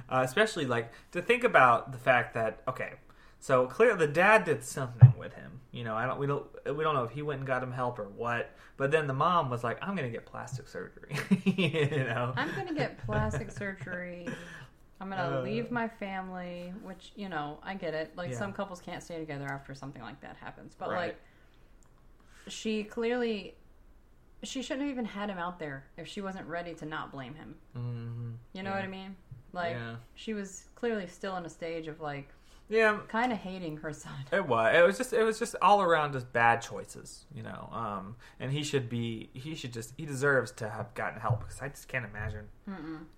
[0.09, 2.93] Uh, especially like to think about the fact that okay,
[3.41, 5.61] so clearly the dad did something with him.
[5.73, 6.47] You know, I don't we don't
[6.77, 8.51] we don't know if he went and got him help or what.
[8.79, 12.55] But then the mom was like, "I'm going to get plastic surgery." you know, I'm
[12.55, 14.29] gonna get plastic surgery.
[15.01, 15.43] I'm gonna Uh.
[15.43, 18.17] leave my family, which you know I get it.
[18.17, 18.39] Like Yeah.
[18.39, 21.07] some couples can't stay together after something like that happens, but Right.
[21.09, 21.21] like
[22.49, 23.55] she clearly
[24.43, 27.35] she shouldn't have even had him out there if she wasn't ready to not blame
[27.35, 27.55] him.
[27.75, 28.77] hmm You know Yeah.
[28.77, 29.17] what I mean?
[29.53, 29.97] Like Yeah.
[30.15, 32.29] she was clearly still in a stage of like
[32.69, 32.99] yeah.
[33.07, 34.13] kind of hating her son.
[34.33, 34.75] It was.
[34.75, 35.13] It was just.
[35.13, 37.69] It was just all around just bad choices, you know.
[37.73, 39.31] Um, and he should be.
[39.35, 39.95] He should just.
[39.97, 42.49] He deserves to have gotten help because I just can't imagine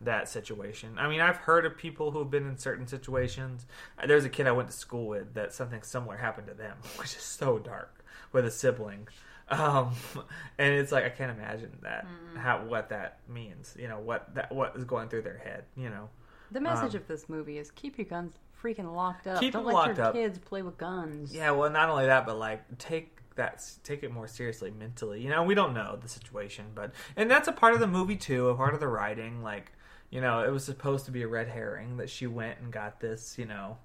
[0.02, 0.98] that situation.
[0.98, 3.64] I mean, I've heard of people who have been in certain situations.
[3.98, 6.76] Uh, There's a kid I went to school with that something similar happened to them,
[6.98, 9.08] which is so dark with a sibling.
[9.50, 9.92] Um,
[10.58, 13.74] and it's like I can't imagine that how what that means.
[13.78, 15.64] You know what that what is going through their head.
[15.76, 16.08] You know.
[16.50, 18.32] The message Um, of this movie is keep your guns
[18.62, 19.38] freaking locked up.
[19.40, 20.14] Keep Don't them let locked your up.
[20.14, 21.34] kids play with guns.
[21.34, 25.20] Yeah, well, not only that, but like take that, take it more seriously mentally.
[25.22, 28.16] You know, we don't know the situation, but and that's a part of the movie
[28.16, 29.42] too, a part of the writing.
[29.42, 29.72] Like,
[30.10, 32.98] you know, it was supposed to be a red herring that she went and got
[32.98, 33.76] this, you know,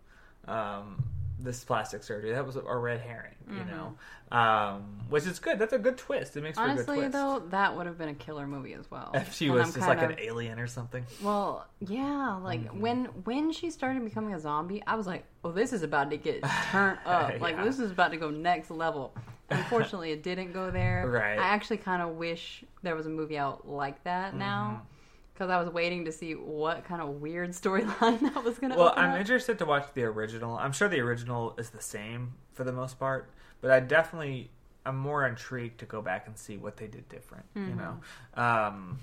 [0.47, 1.03] um,
[1.39, 2.31] this plastic surgery.
[2.31, 3.95] That was a, red herring, you know,
[4.38, 5.59] um, which is good.
[5.59, 6.38] That's a good twist.
[6.38, 7.11] It makes for a good Honestly, twist.
[7.13, 9.11] though, that would have been a killer movie as well.
[9.13, 11.05] if she And was I'm just like kind an alien or something.
[11.21, 12.79] Well, yeah, like Mm-hmm.
[12.79, 16.17] when when she started becoming a zombie, I was like, "Oh, this is about to
[16.17, 17.39] get turned up.
[17.41, 17.63] Like Yeah.
[17.65, 19.13] this is about to go next level."
[19.49, 21.07] Unfortunately, it didn't go there.
[21.11, 21.38] Right.
[21.38, 24.92] I actually kind of wish there was a movie out like that now, Mm-hmm.
[25.34, 28.75] Because I was waiting to see what kind of weird storyline that was going to.
[28.75, 28.81] Be.
[28.81, 29.19] Well, I'm up.
[29.19, 30.55] interested to watch the original.
[30.57, 33.29] I'm sure the original is the same for the most part,
[33.61, 34.49] but I definitely
[34.86, 37.45] I'm more intrigued to go back and see what they did different.
[37.55, 37.77] You Mm-hmm.
[37.79, 37.99] know,
[38.41, 38.99] um,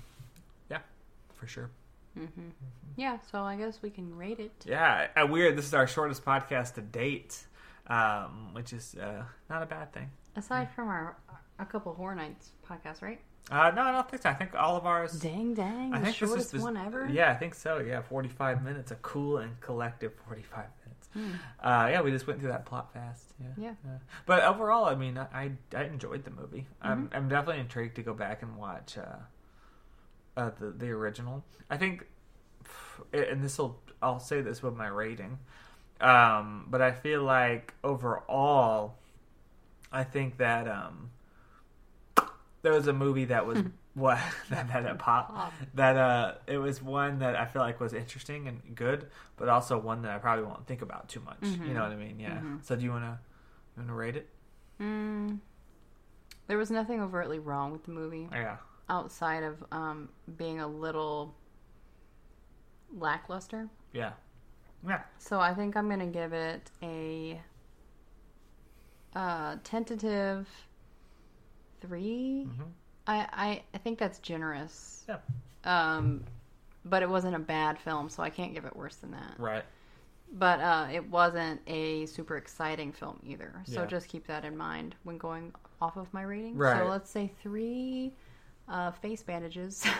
[0.69, 0.79] yeah,
[1.35, 1.69] for sure.
[2.97, 4.51] Yeah, so I guess we can rate it.
[4.65, 5.57] Yeah, uh, weird.
[5.57, 7.45] This is our shortest podcast to date,
[7.87, 10.11] um, which is uh, not a bad thing.
[10.35, 11.15] Aside from our
[11.57, 13.19] a couple horror nights podcast, right?
[13.49, 14.29] Uh, no, I don't think so.
[14.29, 15.13] I think all of ours.
[15.13, 17.09] Dang, dang, I the think this is this, one ever.
[17.11, 17.79] Yeah, I think so.
[17.79, 21.09] Yeah, 45 minutes, a cool and collective 45 minutes.
[21.13, 21.65] Hmm.
[21.65, 23.33] Uh, yeah, we just went through that plot fast.
[23.39, 23.73] Yeah.
[23.85, 23.97] Yeah.
[24.25, 26.67] But overall, I mean, I I enjoyed the movie.
[26.81, 27.15] I'm Mm-hmm.
[27.15, 31.43] I'm definitely intrigued to go back and watch uh, uh the the original.
[31.69, 32.05] I think,
[33.13, 35.39] and this will I'll say this with my rating,
[35.99, 38.95] um, but I feel like overall,
[39.91, 41.11] I think that um,
[42.61, 43.59] there was a movie that was
[43.93, 44.17] what
[44.49, 48.47] that that, that pop, that uh it was one that I feel like was interesting
[48.47, 49.07] and good,
[49.37, 51.43] but also one that I probably won't think about too much.
[51.65, 52.19] You know what I mean?
[52.19, 52.39] Yeah.
[52.61, 53.19] So do you wanna
[53.75, 54.29] you wanna rate it?
[54.79, 55.39] Mm,
[56.47, 58.57] there was nothing overtly wrong with the movie Yeah.
[58.89, 61.35] outside of um, being a little
[62.93, 63.69] lackluster.
[63.93, 64.13] Yeah.
[64.87, 65.01] Yeah.
[65.19, 67.41] So I think I'm gonna give it a
[69.15, 70.47] uh, tentative
[71.81, 72.65] 3 Mhm.
[73.07, 75.05] I, I I think that's generous.
[75.09, 75.17] Yeah.
[75.63, 76.23] Um,
[76.85, 79.35] but it wasn't a bad film, so I can't give it worse than that.
[79.37, 79.63] Right.
[80.33, 83.51] But uh, it wasn't a super exciting film either.
[83.65, 83.87] So Yeah.
[83.87, 86.55] just keep that in mind when going off of my rating.
[86.57, 86.79] Right.
[86.79, 88.13] So let's say three
[88.69, 89.83] uh, face bandages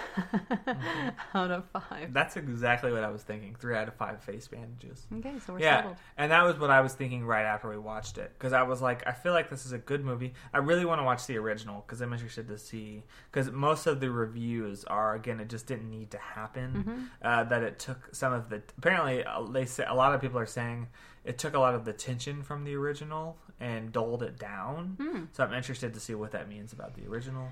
[0.62, 1.38] Mm-hmm.
[1.38, 2.14] out of five.
[2.14, 3.56] That's exactly what I was thinking.
[3.60, 5.06] Three out of five face bandages.
[5.20, 5.98] Okay, so we're yeah, settled.
[6.18, 8.82] and that was what I was thinking right after we watched it because I was
[8.82, 10.34] like, I feel like this is a good movie.
[10.54, 14.00] I really want to watch the original because I'm interested to see because most of
[14.00, 17.10] the reviews are again, it just didn't need to happen.
[17.22, 20.40] Uh, that it took some of the apparently uh, they say a lot of people
[20.40, 20.88] are saying
[21.24, 25.28] it took a lot of the tension from the original and dulled it down.
[25.34, 27.50] So I'm interested to see what that means about the original.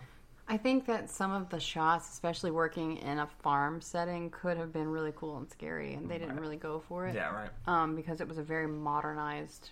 [0.52, 4.74] I think that some of the shots, especially working in a farm setting, could have
[4.74, 6.42] been really cool and scary, and they didn't Right.
[6.42, 7.14] really go for it.
[7.16, 7.50] Yeah, right.
[7.68, 9.70] um, because it was a very modernized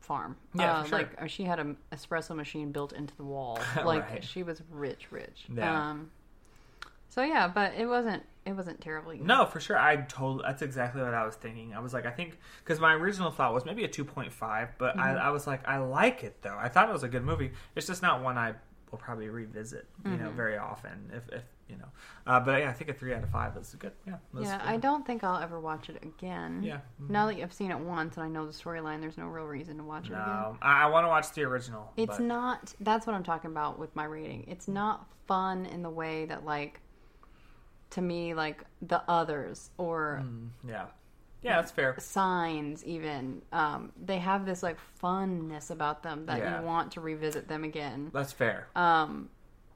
[0.00, 0.36] farm.
[0.54, 0.98] Yeah, uh, for sure.
[0.98, 3.58] like uh, she had an espresso machine built into the wall.
[3.84, 4.24] Like Right.
[4.24, 5.44] she was rich, rich.
[5.54, 5.90] Yeah.
[5.90, 6.10] Um,
[7.08, 8.24] so yeah, but it wasn't.
[8.44, 9.20] It wasn't terribly.
[9.20, 9.78] No, for sure.
[9.78, 11.72] I told that's exactly what I was thinking.
[11.72, 14.70] I was like, I think because my original thought was maybe a two point five,
[14.76, 16.56] but I, I was like, I like it though.
[16.58, 17.52] I thought it was a good movie.
[17.76, 18.54] It's just not one I
[18.94, 21.10] will probably revisit, you know, very often.
[21.12, 21.88] If, if you know,
[22.26, 23.90] uh, but yeah, I think a three out of five is good.
[24.06, 24.68] Yeah, Yeah, good.
[24.68, 26.62] I don't think I'll ever watch it again.
[26.62, 26.78] Yeah.
[27.08, 29.78] Now that I've seen it once and I know the storyline, there's no real reason
[29.78, 30.26] to watch it again.
[30.26, 31.92] No, I, I want to watch the original.
[31.96, 32.72] It's but- not.
[32.80, 34.44] That's what I'm talking about with my rating.
[34.46, 36.80] It's not fun in the way that like,
[37.90, 40.86] to me, like the others or Mm, yeah,
[41.44, 41.94] yeah, that's fair.
[41.98, 46.60] signs even um, they have this like funness about them that Yeah.
[46.60, 48.66] you want to revisit them again That's fair.
[48.74, 49.28] um,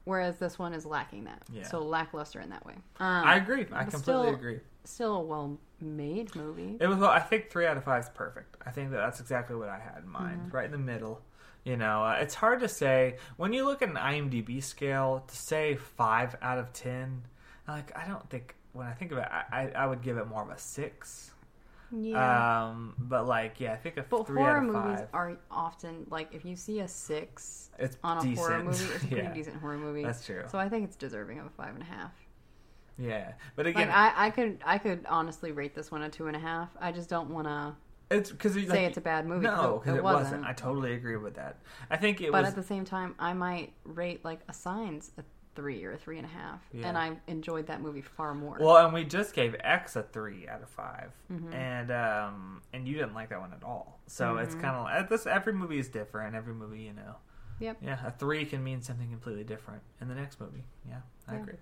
[0.05, 1.63] whereas this one is lacking that Yeah.
[1.67, 3.67] so lackluster in that way um, I agree.
[3.71, 4.59] I completely still- agree.
[4.83, 6.97] still a well made movie It was.
[6.97, 8.57] Well, I think three out of five is perfect.
[8.65, 10.55] I think that that's exactly what I had in mind, Mm-hmm.
[10.55, 11.21] right in the middle.
[11.63, 15.35] You know, uh, it's hard to say when you look at an IMDb scale to
[15.35, 17.23] say five out of ten.
[17.67, 20.27] Like, I don't think when I think of it, I, I, I would give it
[20.27, 21.31] more of a six.
[21.91, 25.07] Yeah Um, but like, yeah, I think a but three horror out of movies five.
[25.13, 28.37] are often like if you see a six It's on a decent.
[28.37, 30.43] horror movie it's a pretty yeah, decent horror movie That's true.
[30.51, 32.11] so i think it's deserving of a five and a half
[33.01, 36.27] yeah, but again, like I, I could i could honestly rate this one a two
[36.27, 37.73] and a half i just don't want to
[38.11, 39.45] it's because say it's a bad movie.
[39.45, 40.23] No, because it it, wasn't.
[40.41, 40.45] wasn't.
[40.45, 41.57] I totally agree with that.
[41.91, 42.49] I think it but was.
[42.49, 45.23] at the same time, I might rate like a Signs a
[45.59, 46.87] three or a three and a half, Yeah.
[46.87, 48.57] and I enjoyed that movie far more.
[48.59, 51.53] Well, and we just gave X a three out of 5 Mm-hmm.
[51.53, 53.99] and um, and you didn't like that one at all.
[54.07, 54.61] So it's Mm-hmm.
[54.61, 55.27] kind of like this.
[55.27, 56.33] Every movie is different.
[56.35, 57.15] Every movie, you know.
[57.59, 57.77] Yep.
[57.83, 60.63] Yeah, a three can mean something completely different in the next movie.
[60.87, 61.41] Yeah, I Yeah.
[61.41, 61.57] agree.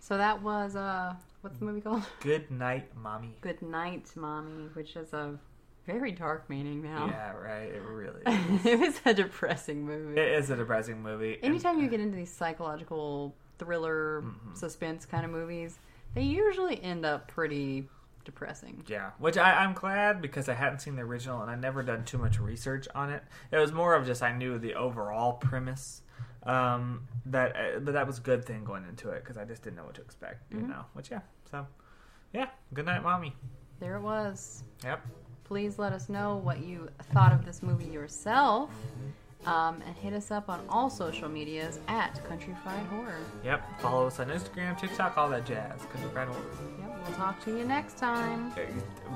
[0.00, 2.02] So that was uh, what's the movie called?
[2.20, 3.36] Good night, mommy.
[3.40, 5.38] Good Night, Mommy, which is a
[5.86, 7.06] very dark meaning now.
[7.06, 7.68] Yeah, right.
[7.74, 8.20] It really.
[8.26, 8.66] Is.
[8.66, 10.20] it was a depressing movie.
[10.20, 11.34] it is a depressing movie.
[11.34, 14.54] and- Anytime you get into these psychological thriller Mm-hmm.
[14.54, 15.78] suspense kind of movies,
[16.14, 17.88] they usually end up pretty
[18.24, 18.82] depressing.
[18.88, 22.04] Yeah, which I, I'm glad because I hadn't seen the original and I never done
[22.04, 23.22] too much research on it.
[23.52, 26.00] It was more of just I knew the overall premise.
[26.44, 29.62] Um, that uh, but that was a good thing going into it because I just
[29.62, 30.52] didn't know what to expect.
[30.52, 31.20] You know, which yeah.
[31.50, 31.66] So
[32.32, 33.34] yeah, good night, mommy.
[33.80, 34.62] There it was.
[34.84, 35.00] Yep.
[35.54, 38.70] Please let us know what you thought of this movie yourself.
[39.46, 43.20] Um, and hit us up on all social medias at Country Fried Horror.
[43.44, 43.80] Yep.
[43.80, 45.80] Follow us on Instagram, TikTok, all that jazz.
[45.92, 46.40] Country Fried Horror.
[46.80, 48.52] Yep, we'll talk to you next time.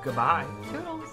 [0.04, 0.46] Goodbye.
[0.70, 1.10] Toodles.